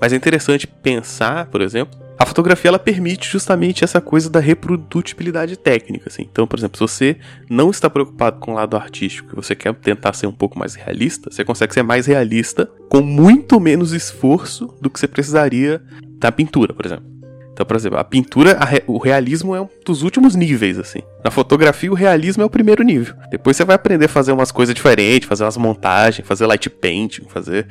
[0.00, 5.56] Mas é interessante pensar, por exemplo, a fotografia ela permite justamente essa coisa da reprodutibilidade
[5.56, 6.08] técnica.
[6.08, 6.22] Assim.
[6.30, 7.16] Então, por exemplo, se você
[7.50, 10.74] não está preocupado com o lado artístico e você quer tentar ser um pouco mais
[10.74, 15.82] realista, você consegue ser mais realista com muito menos esforço do que você precisaria
[16.18, 17.14] da pintura, por exemplo.
[17.54, 20.98] Então, por exemplo, a pintura, a re, o realismo é um dos últimos níveis, assim.
[21.24, 23.14] Na fotografia, o realismo é o primeiro nível.
[23.30, 27.26] Depois você vai aprender a fazer umas coisas diferentes, fazer umas montagens, fazer light painting,
[27.28, 27.68] fazer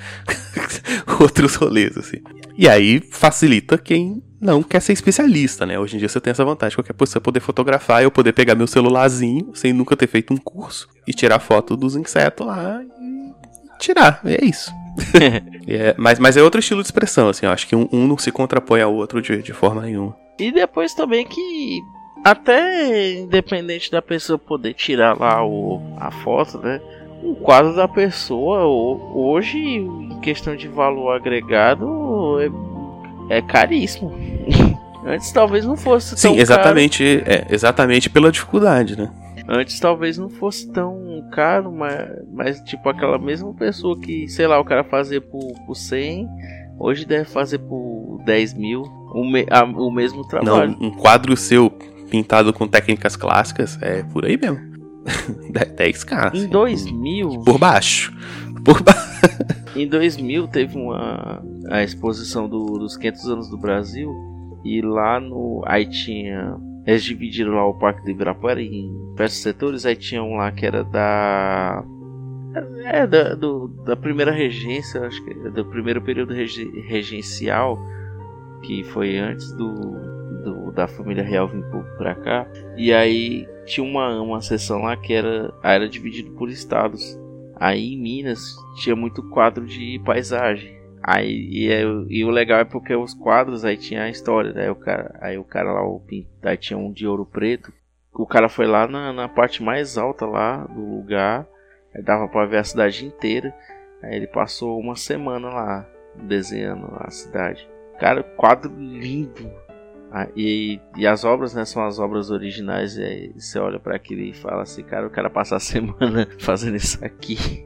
[1.19, 2.21] outros rolês, assim.
[2.57, 5.79] E aí facilita quem não quer ser especialista, né?
[5.79, 8.67] Hoje em dia você tem essa vantagem, qualquer pessoa poder fotografar, eu poder pegar meu
[8.67, 13.33] celularzinho, sem nunca ter feito um curso, e tirar foto dos insetos lá e
[13.79, 14.21] tirar.
[14.25, 14.71] É isso.
[15.67, 18.17] é, mas, mas é outro estilo de expressão, assim, eu acho que um, um não
[18.17, 20.15] se contrapõe ao outro de, de forma nenhuma.
[20.37, 21.79] E depois também que
[22.23, 26.79] até independente da pessoa poder tirar lá o, a foto, né?
[27.23, 32.37] O quadro da pessoa hoje, em questão de valor agregado,
[33.29, 34.13] é, é caríssimo.
[35.05, 37.31] Antes talvez não fosse tão Sim, exatamente, caro.
[37.31, 39.09] É, exatamente pela dificuldade, né?
[39.47, 44.59] Antes talvez não fosse tão caro, mas, mas tipo aquela mesma pessoa que, sei lá,
[44.59, 46.27] o cara fazia por, por 100,
[46.79, 50.75] hoje deve fazer por 10 mil o, me, a, o mesmo trabalho.
[50.79, 51.69] Não, um quadro seu
[52.09, 54.72] pintado com técnicas clássicas é por aí mesmo.
[55.77, 56.31] 10k.
[56.31, 57.29] Assim, em 2000.
[57.43, 58.13] Por baixo.
[58.63, 59.01] Por baixo.
[59.75, 64.09] em 2000 teve uma a exposição do, dos 500 anos do Brasil
[64.63, 69.85] e lá no aí tinha eles dividiram lá o Parque do Ibirapuera em diversos setores.
[69.85, 71.83] Aí tinha um lá que era da.
[72.83, 77.79] É, da, do, da primeira regência, acho que é do primeiro período regencial,
[78.61, 79.73] que foi antes do,
[80.43, 81.63] do da família real vir
[81.97, 82.45] pra cá.
[82.77, 87.17] E aí tinha uma, uma seção lá que era, era dividido por estados.
[87.55, 90.81] Aí em Minas tinha muito quadro de paisagem.
[91.01, 94.71] Aí, e, é, e, o legal é porque os quadros aí tinha a história, né?
[94.71, 96.01] O cara, aí o cara lá, o
[96.41, 97.73] aí tinha um de ouro preto.
[98.13, 101.45] O cara foi lá na, na parte mais alta lá do lugar,
[102.03, 103.53] dava para ver a cidade inteira.
[104.01, 107.67] Aí ele passou uma semana lá desenhando a cidade.
[107.99, 109.51] Cara, quadro lindo.
[110.15, 112.97] Ah, e, e as obras, né, são as obras originais.
[112.97, 116.27] E aí você olha para aquilo e fala assim, cara, o cara passa a semana
[116.37, 117.65] fazendo isso aqui.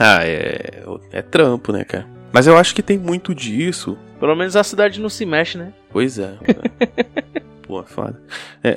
[0.00, 0.82] Ah, é,
[1.12, 2.08] é trampo, né, cara?
[2.32, 3.98] Mas eu acho que tem muito disso.
[4.18, 5.74] Pelo menos a cidade não se mexe, né?
[5.90, 6.34] Pois é.
[7.68, 8.20] Pô, foda.
[8.62, 8.76] É.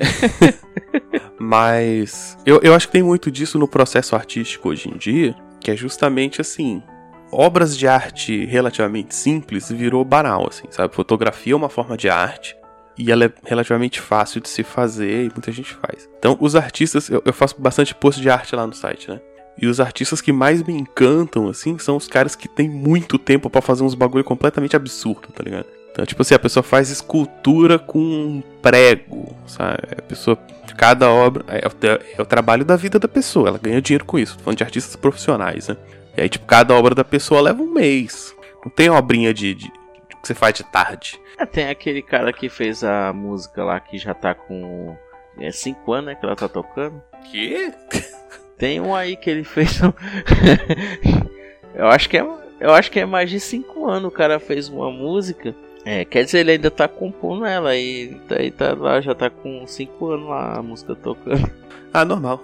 [1.39, 5.72] Mas eu, eu acho que tem muito disso no processo artístico hoje em dia, que
[5.72, 6.84] é justamente assim.
[7.32, 10.93] Obras de arte relativamente simples virou banal, assim, sabe?
[10.93, 12.55] Fotografia é uma forma de arte
[12.97, 16.09] e ela é relativamente fácil de se fazer e muita gente faz.
[16.17, 19.19] Então, os artistas, eu, eu faço bastante post de arte lá no site, né?
[19.59, 23.49] E os artistas que mais me encantam, assim, são os caras que têm muito tempo
[23.49, 25.65] para fazer uns bagulho completamente absurdo, tá ligado?
[25.91, 29.79] Então, tipo assim, a pessoa faz escultura com prego, sabe?
[29.97, 30.37] A pessoa,
[30.77, 34.19] cada obra, é, é, é, o trabalho da vida da pessoa, ela ganha dinheiro com
[34.19, 34.37] isso.
[34.37, 35.77] Tô falando de artistas profissionais, né?
[36.15, 38.35] E aí, tipo, cada obra da pessoa leva um mês.
[38.63, 41.19] Não tem obrinha de, de que você faz de tarde.
[41.38, 44.95] É, tem aquele cara que fez a música lá que já tá com
[45.51, 46.15] 5 é, anos, né?
[46.15, 47.01] Que ela tá tocando.
[47.31, 47.71] Que?
[48.57, 49.79] Tem um aí que ele fez.
[51.75, 52.27] eu acho que é,
[52.59, 55.53] eu acho que é mais de 5 anos o cara fez uma música.
[55.85, 59.65] É, quer dizer, ele ainda tá compondo ela e aí tá lá, já tá com
[59.65, 61.49] 5 anos lá a música tocando.
[61.93, 62.43] Ah, normal.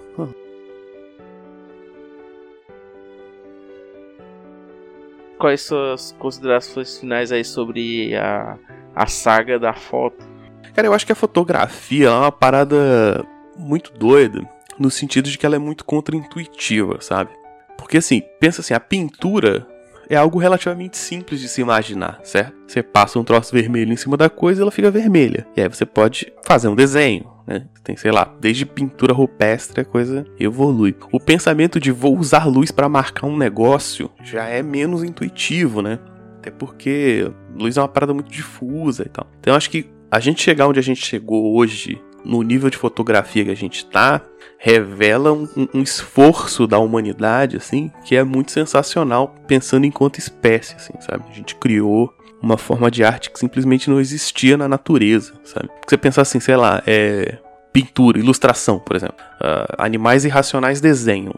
[5.37, 8.57] Quais suas considerações finais aí sobre a,
[8.95, 10.25] a saga da foto?
[10.73, 13.25] Cara, eu acho que a fotografia é uma parada
[13.57, 14.41] muito doida
[14.79, 17.29] no sentido de que ela é muito contraintuitiva, sabe?
[17.77, 19.67] Porque assim, pensa assim, a pintura
[20.09, 22.53] é algo relativamente simples de se imaginar, certo?
[22.67, 25.45] Você passa um troço vermelho em cima da coisa e ela fica vermelha.
[25.55, 27.65] E aí você pode fazer um desenho, né?
[27.83, 30.95] Tem, sei lá, desde pintura rupestre a coisa evolui.
[31.11, 35.99] O pensamento de vou usar luz para marcar um negócio já é menos intuitivo, né?
[36.43, 39.25] Até porque luz é uma parada muito difusa e tal.
[39.39, 42.75] Então eu acho que a gente chegar onde a gente chegou hoje no nível de
[42.77, 44.21] fotografia que a gente tá,
[44.57, 50.93] revela um, um, esforço da humanidade, assim, que é muito sensacional, pensando enquanto espécie, assim,
[50.99, 51.23] sabe?
[51.29, 55.67] A gente criou uma forma de arte que simplesmente não existia na natureza, sabe?
[55.67, 57.37] Porque você pensar assim, sei lá, é
[57.71, 59.15] pintura, ilustração, por exemplo.
[59.41, 61.33] Uh, animais irracionais desenham,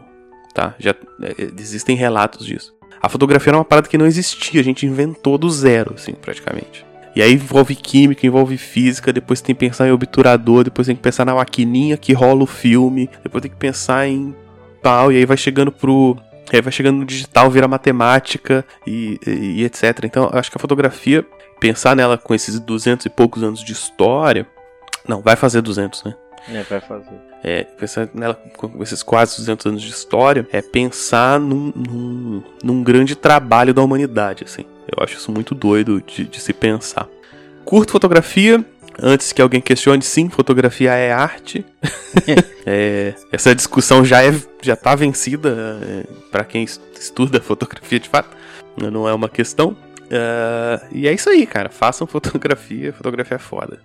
[0.52, 0.74] tá?
[0.78, 0.90] Já
[1.22, 2.75] é, existem relatos disso.
[3.00, 6.84] A fotografia era uma parada que não existia, a gente inventou do zero, assim, praticamente.
[7.14, 11.00] E aí envolve química, envolve física, depois tem que pensar em obturador, depois tem que
[11.00, 14.34] pensar na maquininha que rola o filme, depois tem que pensar em
[14.82, 16.16] tal, e aí vai chegando pro.
[16.52, 20.04] Aí vai chegando no digital, vira matemática e, e, e etc.
[20.04, 21.26] Então, eu acho que a fotografia,
[21.58, 24.46] pensar nela com esses 200 e poucos anos de história.
[25.08, 26.14] Não, vai fazer 200, né?
[26.48, 27.20] É, vai fazer.
[27.42, 32.82] É, pensar nela com esses quase 200 anos de história é pensar num, num, num
[32.82, 34.64] grande trabalho da humanidade, assim.
[34.86, 37.08] Eu acho isso muito doido de, de se pensar.
[37.64, 38.64] Curto fotografia,
[39.02, 41.64] antes que alguém questione, sim, fotografia é arte.
[42.64, 44.32] é, essa discussão já é
[44.62, 48.36] já tá vencida é, para quem estuda fotografia de fato.
[48.76, 49.76] Não é uma questão.
[50.06, 51.68] Uh, e é isso aí, cara.
[51.68, 52.92] Façam fotografia.
[52.92, 53.80] Fotografia é foda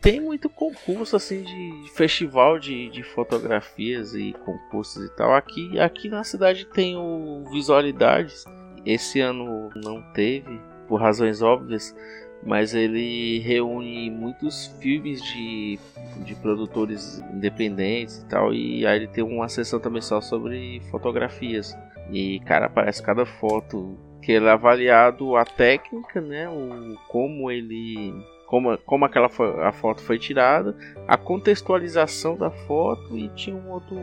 [0.00, 5.34] tem muito concurso assim de festival de, de fotografias e concursos e tal.
[5.34, 8.44] Aqui, aqui na cidade tem o Visualidades.
[8.84, 11.94] Esse ano não teve, por razões óbvias,
[12.42, 15.78] mas ele reúne muitos filmes de,
[16.24, 18.54] de produtores independentes e tal.
[18.54, 21.76] E aí ele tem uma sessão também só sobre fotografias.
[22.10, 26.48] E cara, aparece cada foto que ele é avaliado a técnica, né?
[26.48, 28.14] O como ele
[28.50, 29.30] como, como aquela
[29.62, 30.76] a foto foi tirada,
[31.06, 33.96] a contextualização da foto e tinha um outro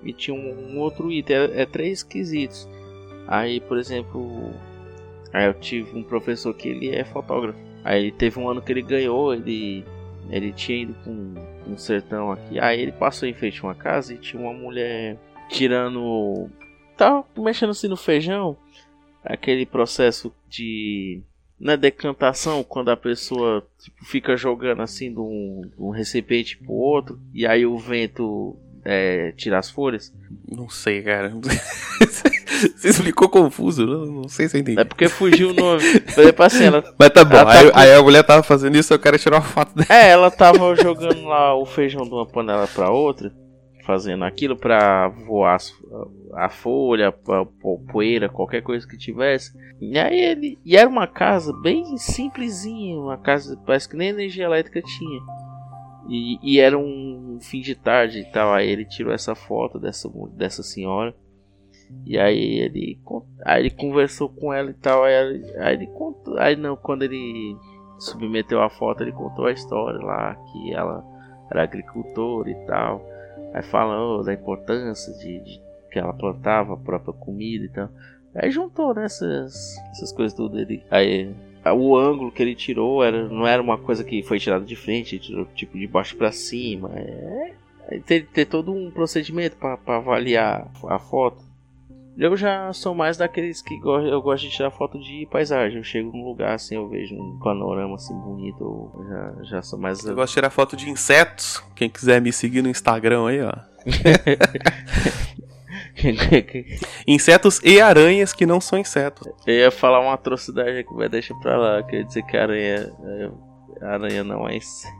[0.00, 2.68] e tinha um, um outro item, é, é, três quesitos.
[3.26, 4.54] Aí, por exemplo,
[5.32, 7.58] aí eu tive um professor que ele é fotógrafo.
[7.82, 9.84] Aí teve um ano que ele ganhou, ele
[10.30, 11.34] ele tinha ido com
[11.66, 12.60] um, sertão aqui.
[12.60, 15.18] Aí ele passou em frente a uma casa e tinha uma mulher
[15.48, 16.48] tirando
[16.96, 18.56] tava mexendo assim no feijão,
[19.24, 21.24] aquele processo de
[21.60, 26.72] na decantação, quando a pessoa tipo, fica jogando assim de um, de um recipiente pro
[26.72, 30.12] outro, e aí o vento é, tira as folhas?
[30.50, 31.32] Não sei, cara.
[32.76, 34.80] Você explicou confuso, não, não sei se eu entendi.
[34.80, 35.82] É porque fugiu o nome.
[36.00, 37.80] Tipo assim, ela, Mas tá bom, aí, tá...
[37.80, 39.86] aí, a mulher tava fazendo isso, eu quero tirar uma foto dela.
[39.88, 43.32] É, ela tava jogando lá o feijão de uma panela pra outra
[43.90, 45.58] fazendo aquilo para voar
[46.34, 47.12] a folha, a
[47.92, 49.52] poeira, qualquer coisa que tivesse.
[49.80, 50.58] E aí ele.
[50.64, 55.20] E era uma casa bem simplesinha, uma casa parece que nem energia elétrica tinha.
[56.08, 58.52] E, e, era um fim de tarde e tal.
[58.52, 61.14] Aí ele tirou essa foto dessa, dessa senhora.
[62.06, 63.00] E aí ele,
[63.44, 65.02] aí ele conversou com ela e tal.
[65.02, 66.38] Aí, ele, aí ele contou.
[66.38, 67.56] Aí não, quando ele
[67.98, 70.34] submeteu a foto, ele contou a história lá.
[70.34, 71.04] Que ela
[71.50, 73.04] era agricultora e tal.
[73.52, 77.88] Aí falou da importância de, de, que ela plantava a própria comida e tal.
[78.34, 80.58] Aí juntou né, essas, essas coisas tudo.
[80.58, 81.34] Ele, aí
[81.66, 85.16] o ângulo que ele tirou era, não era uma coisa que foi tirada de frente,
[85.16, 86.90] ele tirou tipo de baixo para cima.
[86.94, 87.52] É,
[88.06, 91.49] ter, ter todo um procedimento para avaliar a foto.
[92.18, 95.78] Eu já sou mais daqueles que go eu gosto de tirar foto de paisagem.
[95.78, 98.90] Eu chego num lugar assim, eu vejo um panorama assim bonito.
[98.94, 100.04] Eu já, já sou mais.
[100.04, 101.62] Eu gosto de tirar foto de insetos.
[101.74, 103.52] Quem quiser me seguir no Instagram aí, ó.
[107.06, 109.28] insetos e aranhas que não são insetos.
[109.46, 111.82] Eu ia falar uma atrocidade aqui, mas deixa pra lá.
[111.82, 112.92] Quer dizer que aranha.
[113.80, 114.92] Aranha não é inseto.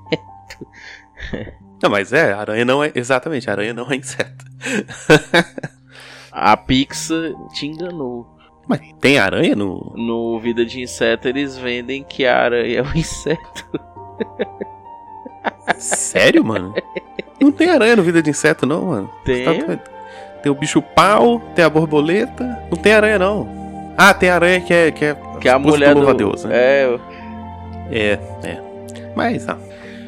[1.82, 2.92] Não, mas é, aranha não é.
[2.94, 4.44] Exatamente, aranha não é inseto.
[6.32, 8.26] A Pixar te enganou.
[8.68, 9.92] Mas tem aranha no.
[9.96, 13.68] No Vida de Inseto eles vendem que a aranha é um inseto.
[15.76, 16.74] Sério, mano?
[17.40, 19.10] Não tem aranha no Vida de Inseto, não, mano.
[19.24, 19.44] Tem.
[19.44, 19.76] Tá...
[20.42, 22.44] Tem o bicho pau, tem a borboleta.
[22.70, 23.92] Não tem aranha, não.
[23.96, 24.90] Ah, tem aranha que é.
[24.90, 26.14] Que é, que é a mulher do...
[26.14, 26.54] Deus, né?
[26.54, 27.00] É.
[27.90, 28.62] É, é.
[29.14, 29.58] Mas, ah.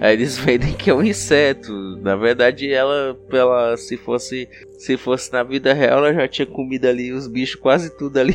[0.03, 1.72] Aí eles vendem que é um inseto.
[2.03, 6.86] Na verdade, ela, ela se fosse se fosse na vida real, ela já tinha comido
[6.86, 8.34] ali os bichos quase tudo ali.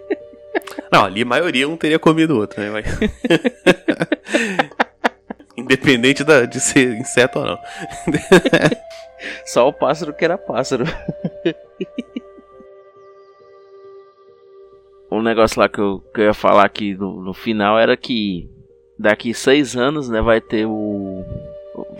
[0.92, 2.70] Não, ali a maioria um teria comido outro, né?
[2.70, 2.84] Mas...
[5.56, 7.58] Independente da, de ser inseto ou não.
[9.46, 10.84] Só o pássaro que era pássaro.
[15.10, 18.50] um negócio lá que eu, que eu ia falar aqui no, no final era que
[18.98, 21.24] daqui seis anos, né, vai ter o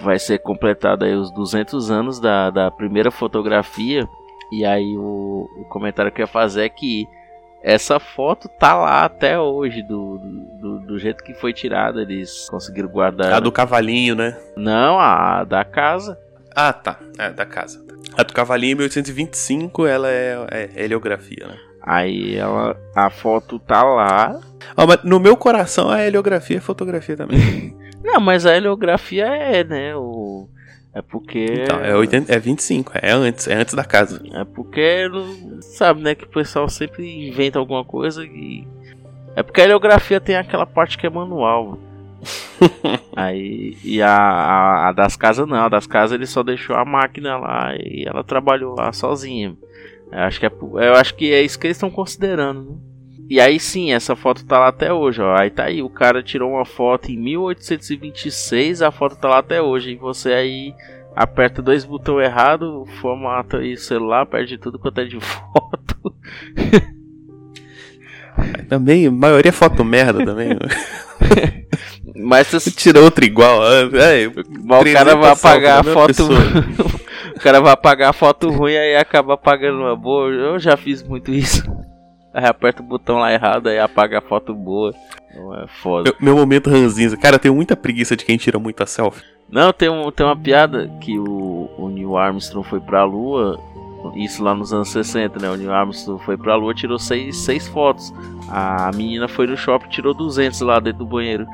[0.01, 4.09] vai ser completado aí os 200 anos da, da primeira fotografia
[4.51, 7.07] e aí o, o comentário que eu ia fazer é que
[7.63, 10.19] essa foto tá lá até hoje, do,
[10.61, 12.01] do, do, jeito que foi tirada.
[12.03, 13.33] Eles conseguiram guardar.
[13.33, 14.39] A do cavalinho, né?
[14.57, 16.17] Não, a da casa.
[16.55, 17.01] Ah, tá.
[17.19, 17.85] É, da casa.
[18.17, 21.59] A do cavalinho, 1825, ela é, é heliografia, né?
[21.87, 24.41] Aí ela, a foto tá lá.
[24.77, 27.77] Oh, mas no meu coração a heliografia é fotografia também.
[28.03, 29.95] Não, mas a heliografia é, né?
[29.95, 30.49] O...
[30.93, 31.47] É porque.
[31.63, 34.21] Então, é, 80, é 25, é antes, é antes da casa.
[34.33, 35.09] É porque,
[35.61, 38.67] sabe, né, que o pessoal sempre inventa alguma coisa e
[39.37, 41.79] É porque a heliografia tem aquela parte que é manual.
[43.15, 46.85] Aí, e a, a, a, das casas não, a das casas ele só deixou a
[46.85, 49.55] máquina lá e ela trabalhou lá sozinha.
[50.13, 52.77] Eu acho que é, eu acho que é isso que eles estão considerando, né?
[53.29, 55.37] E aí sim, essa foto tá lá até hoje, ó.
[55.37, 59.61] Aí tá aí, o cara tirou uma foto em 1826, a foto tá lá até
[59.61, 59.93] hoje.
[59.93, 60.75] E você aí
[61.15, 66.15] aperta dois botões errados, formata aí o celular, perde tudo quanto é de foto.
[68.69, 70.51] também, a maioria é foto merda também.
[72.15, 73.63] Mas você tira outra igual.
[73.65, 76.29] É, é o cara vai apagar a foto.
[77.37, 80.31] O cara vai apagar a foto ruim e acaba apagando uma boa.
[80.31, 81.63] Eu já fiz muito isso.
[82.33, 84.95] Aí aperta o botão lá errado e apaga a foto boa.
[85.35, 86.15] Não é foda.
[86.19, 87.17] Meu, meu momento ranzinza.
[87.17, 89.23] Cara, eu tenho muita preguiça de quem tira muita selfie.
[89.51, 93.61] Não, tem, um, tem uma piada que o, o Neil Armstrong foi pra lua.
[94.15, 95.51] Isso lá nos anos 60, né?
[95.51, 98.15] O Neil Armstrong foi pra lua tirou seis, seis fotos.
[98.49, 101.47] A menina foi no shopping tirou 200 lá dentro do banheiro.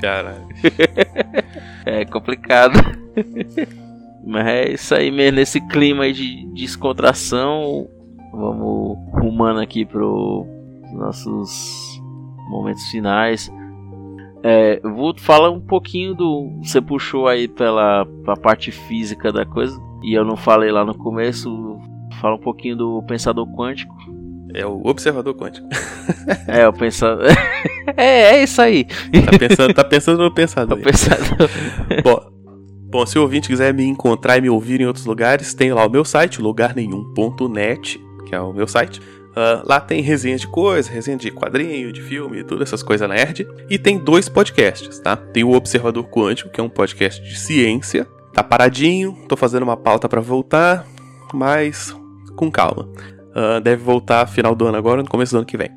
[0.00, 0.46] Caralho.
[1.84, 2.78] é complicado.
[4.24, 7.88] Mas é isso aí mesmo, nesse clima aí de descontração.
[8.32, 10.46] Vamos rumando aqui pro
[10.92, 12.00] nossos
[12.48, 13.52] momentos finais.
[14.42, 16.50] É, vou falar um pouquinho do.
[16.62, 20.94] Você puxou aí pela, pela parte física da coisa, e eu não falei lá no
[20.94, 21.78] começo.
[22.20, 23.94] Fala um pouquinho do pensador quântico.
[24.54, 25.66] É o observador quântico.
[26.46, 27.26] é, o pensador.
[27.96, 28.84] é, é isso aí.
[28.84, 30.76] Tá pensando, tá pensando no pensador.
[30.78, 31.48] O pensador.
[32.02, 32.41] Bom,
[32.92, 35.86] bom, se o ouvinte quiser me encontrar e me ouvir em outros lugares, tem lá
[35.86, 37.98] o meu site, lugarnenhum.net
[38.32, 38.98] que é o meu site.
[39.00, 43.46] Uh, lá tem resenhas de coisa, resenha de quadrinho, de filme, todas essas coisas nerd.
[43.68, 45.16] E tem dois podcasts, tá?
[45.16, 48.06] Tem o Observador Quântico, que é um podcast de ciência.
[48.32, 50.86] Tá paradinho, tô fazendo uma pauta para voltar,
[51.34, 51.94] mas
[52.36, 52.88] com calma.
[53.34, 55.70] Uh, deve voltar final do ano agora, no começo do ano que vem.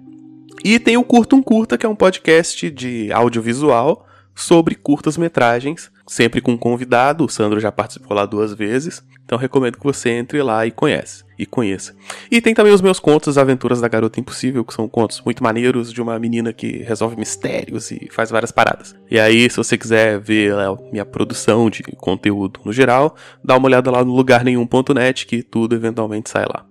[0.63, 6.41] E tem o Curta um Curta, que é um podcast de audiovisual sobre curtas-metragens, sempre
[6.41, 7.26] com um convidado.
[7.26, 9.03] O Sandro já participou lá duas vezes.
[9.24, 11.95] Então recomendo que você entre lá e conhece e conheça.
[12.32, 15.43] E tem também os meus contos As Aventuras da Garota Impossível, que são contos muito
[15.43, 18.95] maneiros de uma menina que resolve mistérios e faz várias paradas.
[19.10, 23.68] E aí, se você quiser ver a minha produção de conteúdo no geral, dá uma
[23.68, 26.66] olhada lá no lugarnenhum.net que tudo eventualmente sai lá.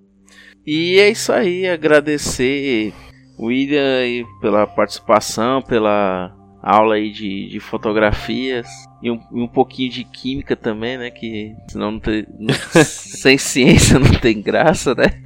[0.66, 2.94] E é isso aí, agradecer
[3.38, 6.34] William pela participação, pela
[6.64, 8.66] aula aí de, de fotografias
[9.02, 11.10] e um, e um pouquinho de química também, né?
[11.10, 12.54] Que senão não tem, não,
[12.84, 15.22] sem ciência não tem graça, né?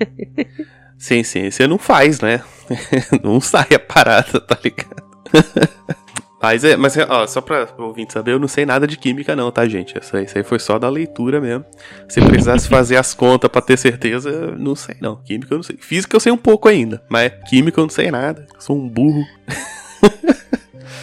[0.99, 2.43] Sem ciência não faz, né?
[3.22, 5.07] não sai a parada, tá ligado?
[6.41, 9.34] Mas é, mas é, ó, só pra ouvinte saber, eu não sei nada de química,
[9.34, 9.99] não, tá, gente?
[9.99, 11.64] Isso aí, isso aí foi só da leitura mesmo.
[12.09, 15.16] Se precisasse fazer as contas pra ter certeza, não sei, não.
[15.16, 15.76] Química eu não sei.
[15.80, 18.47] Física eu sei um pouco ainda, mas química eu não sei nada.
[18.55, 19.24] Eu sou um burro.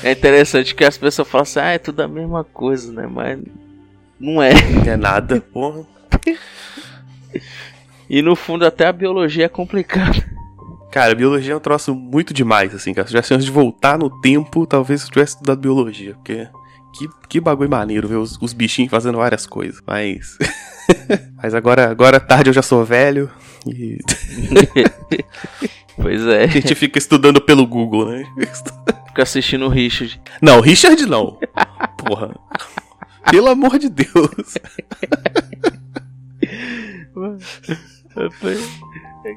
[0.03, 3.07] É interessante que as pessoas falam assim, ah, é tudo a mesma coisa, né?
[3.09, 3.39] Mas
[4.19, 4.53] não é.
[4.53, 5.85] Não é nada, porra.
[8.09, 10.23] e no fundo até a biologia é complicada.
[10.91, 13.05] Cara, a biologia é um troço muito demais, assim, cara.
[13.05, 16.47] Se tivesse chance de voltar no tempo, talvez eu tivesse estudado biologia, porque
[16.97, 19.81] que, que bagulho maneiro ver os, os bichinhos fazendo várias coisas.
[19.85, 20.37] Mas.
[21.41, 23.29] Mas agora, agora tarde eu já sou velho
[23.67, 23.99] e.
[26.01, 26.43] pois é.
[26.43, 28.23] A gente fica estudando pelo Google, né?
[29.07, 30.21] Fica assistindo o Richard.
[30.41, 31.39] Não, Richard não.
[31.97, 32.35] Porra.
[33.31, 34.57] Pelo amor de Deus.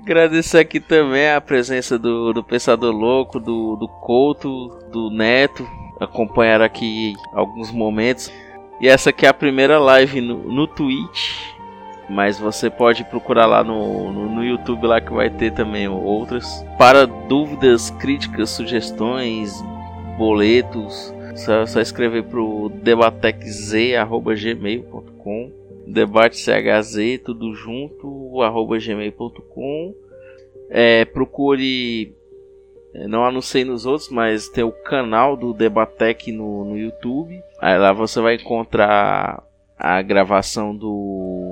[0.03, 5.65] Agradecer aqui também a presença do, do Pensador Louco, do, do Couto, do Neto.
[6.01, 8.33] Acompanhar aqui alguns momentos.
[8.81, 11.58] E essa aqui é a primeira live no, no Twitch.
[12.09, 16.65] Mas você pode procurar lá no, no, no, YouTube lá que vai ter também outras.
[16.79, 19.53] Para dúvidas, críticas, sugestões,
[20.17, 25.53] boletos, só, só escrever pro debatecz@gmail.com,
[25.87, 29.95] debatechz tudo junto arroba gmail.com.
[30.71, 32.15] É, procure
[32.95, 37.41] é, não anunciei nos outros, mas tem o canal do Debatec no, no YouTube.
[37.61, 39.43] Aí lá você vai encontrar
[39.79, 41.48] a gravação do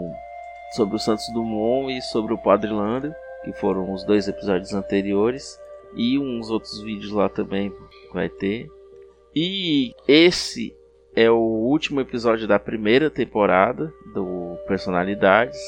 [0.77, 5.59] sobre o Santos Dumont e sobre o Padre Landa, que foram os dois episódios anteriores,
[5.95, 7.73] e uns outros vídeos lá também
[8.13, 8.69] vai ter.
[9.35, 10.77] E esse
[11.15, 15.59] é o último episódio da primeira temporada do Personalidades.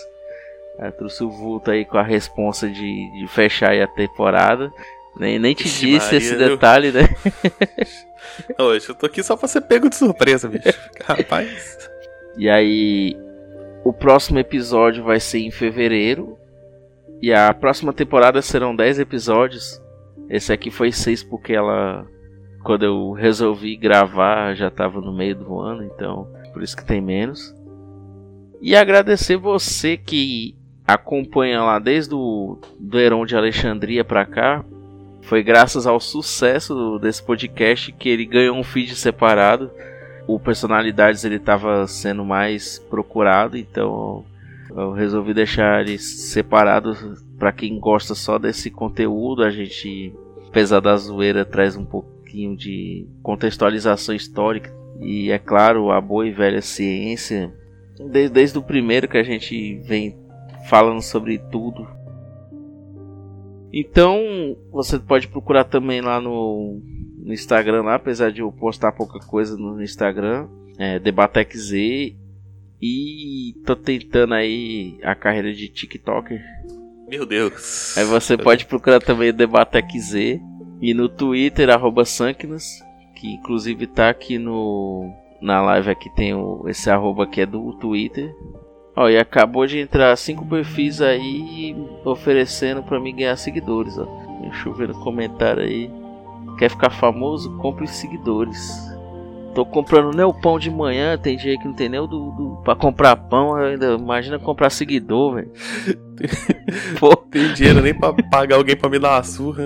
[0.78, 4.70] Eu trouxe o Vulto aí com a responsa de, de fechar a temporada.
[5.18, 7.02] Nem, nem te Ixi, disse Maria, esse detalhe, né?
[8.59, 10.78] Hoje eu tô aqui só pra ser pego de surpresa, bicho.
[11.02, 11.90] Rapaz.
[12.36, 13.16] E aí,
[13.89, 16.36] o próximo episódio vai ser em fevereiro.
[17.22, 19.80] E a próxima temporada serão 10 episódios.
[20.28, 22.07] Esse aqui foi 6 porque ela.
[22.62, 27.01] Quando eu resolvi gravar, já tava no meio do ano, então por isso que tem
[27.01, 27.55] menos.
[28.61, 30.55] E agradecer você que
[30.86, 34.64] acompanha lá desde o do Heron de Alexandria para cá.
[35.22, 39.70] Foi graças ao sucesso desse podcast que ele ganhou um feed separado.
[40.29, 44.26] O Personalidades ele estava sendo mais procurado, então
[44.70, 46.95] eu resolvi deixar ele separado
[47.39, 49.43] para quem gosta só desse conteúdo.
[49.43, 50.12] A gente,
[50.47, 54.70] apesar da zoeira, traz um pouquinho de contextualização histórica
[55.01, 57.51] e, é claro, a boa e velha ciência.
[57.99, 60.14] Desde, desde o primeiro que a gente vem
[60.68, 61.89] falando sobre tudo.
[63.72, 66.83] Então, você pode procurar também lá no,
[67.29, 70.49] no Instagram, lá, apesar de eu postar pouca coisa no Instagram,
[70.79, 71.72] é, DebateXZ.
[72.81, 76.41] E tô tentando aí a carreira de TikToker.
[77.07, 77.99] Meu Deus.
[77.99, 80.41] Aí você pode procurar também o DebateXZ.
[80.81, 82.64] E no Twitter, arroba Sanknas,
[83.14, 85.12] que inclusive tá aqui no,
[85.43, 88.35] na live aqui tem o, esse arroba que é do Twitter.
[88.97, 91.76] Ó, e acabou de entrar cinco perfis aí
[92.07, 94.07] oferecendo para mim ganhar seguidores, ó.
[94.41, 96.07] Deixa eu ver no comentário aí.
[96.59, 97.56] Quer ficar famoso?
[97.59, 98.88] Compre seguidores.
[99.54, 102.30] Tô comprando nem o pão de manhã, tem dia que não tem nem o do,
[102.32, 105.50] do pra comprar pão, ainda imagina comprar seguidor, velho.
[107.00, 109.64] Pô, tem dinheiro nem pra pagar alguém pra me dar uma surra.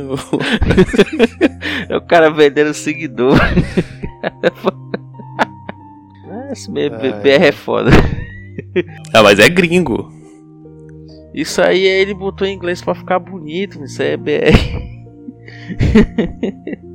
[1.88, 3.34] é o cara vendendo seguidor.
[6.52, 7.90] Esse BR é foda.
[9.14, 10.12] Ah, mas é gringo.
[11.34, 14.91] Isso aí ele botou em inglês para ficar bonito, isso aí é BR.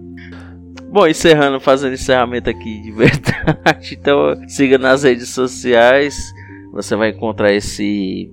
[0.91, 3.37] Bom, encerrando, fazendo encerramento aqui de verdade.
[3.91, 6.17] Então, siga nas redes sociais.
[6.73, 8.31] Você vai encontrar esse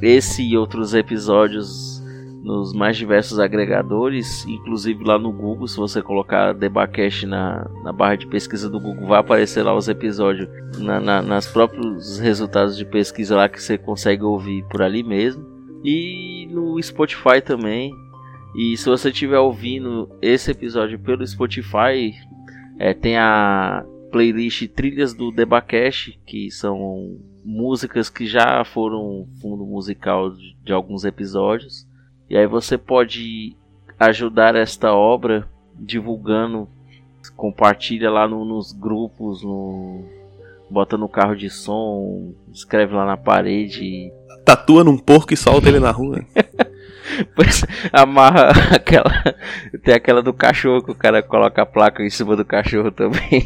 [0.00, 1.98] esse e outros episódios
[2.42, 8.16] nos mais diversos agregadores, inclusive lá no Google, se você colocar Debacast na, na barra
[8.16, 10.48] de pesquisa do Google, vai aparecer lá os episódios
[10.78, 15.44] na, na, nas próprios resultados de pesquisa lá que você consegue ouvir por ali mesmo.
[15.84, 17.92] E no Spotify também.
[18.58, 22.12] E se você estiver ouvindo esse episódio pelo Spotify,
[22.76, 30.32] é, tem a playlist Trilhas do Debacast, que são músicas que já foram fundo musical
[30.32, 31.86] de, de alguns episódios.
[32.28, 33.56] E aí você pode
[33.96, 35.48] ajudar esta obra
[35.78, 36.68] divulgando,
[37.36, 40.02] compartilha lá no, nos grupos, no,
[40.68, 44.12] bota no carro de som, escreve lá na parede.
[44.44, 46.24] Tatua num porco e solta ele na rua.
[47.34, 49.12] Pois amarra aquela.
[49.84, 53.44] Tem aquela do cachorro que o cara coloca a placa em cima do cachorro também.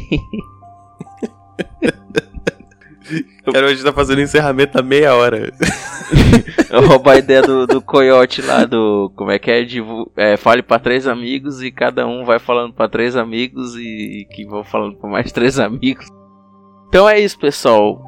[3.51, 5.51] Cara, hoje tá fazendo encerramento há meia hora.
[6.71, 9.11] Eu roubar a ideia do, do coiote lá, do.
[9.15, 9.63] Como é que é?
[9.63, 9.83] De,
[10.15, 14.25] é fale para três amigos e cada um vai falando para três amigos e, e
[14.25, 16.07] que vão falando para mais três amigos.
[16.87, 18.01] Então é isso, pessoal.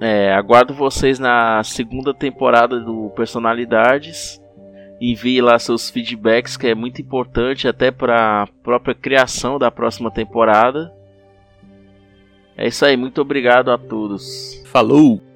[0.00, 4.40] É, aguardo vocês na segunda temporada do Personalidades.
[5.00, 10.10] Envie lá seus feedbacks, que é muito importante até para a própria criação da próxima
[10.10, 10.92] temporada.
[12.56, 14.60] É isso aí, muito obrigado a todos.
[14.66, 15.27] Falou!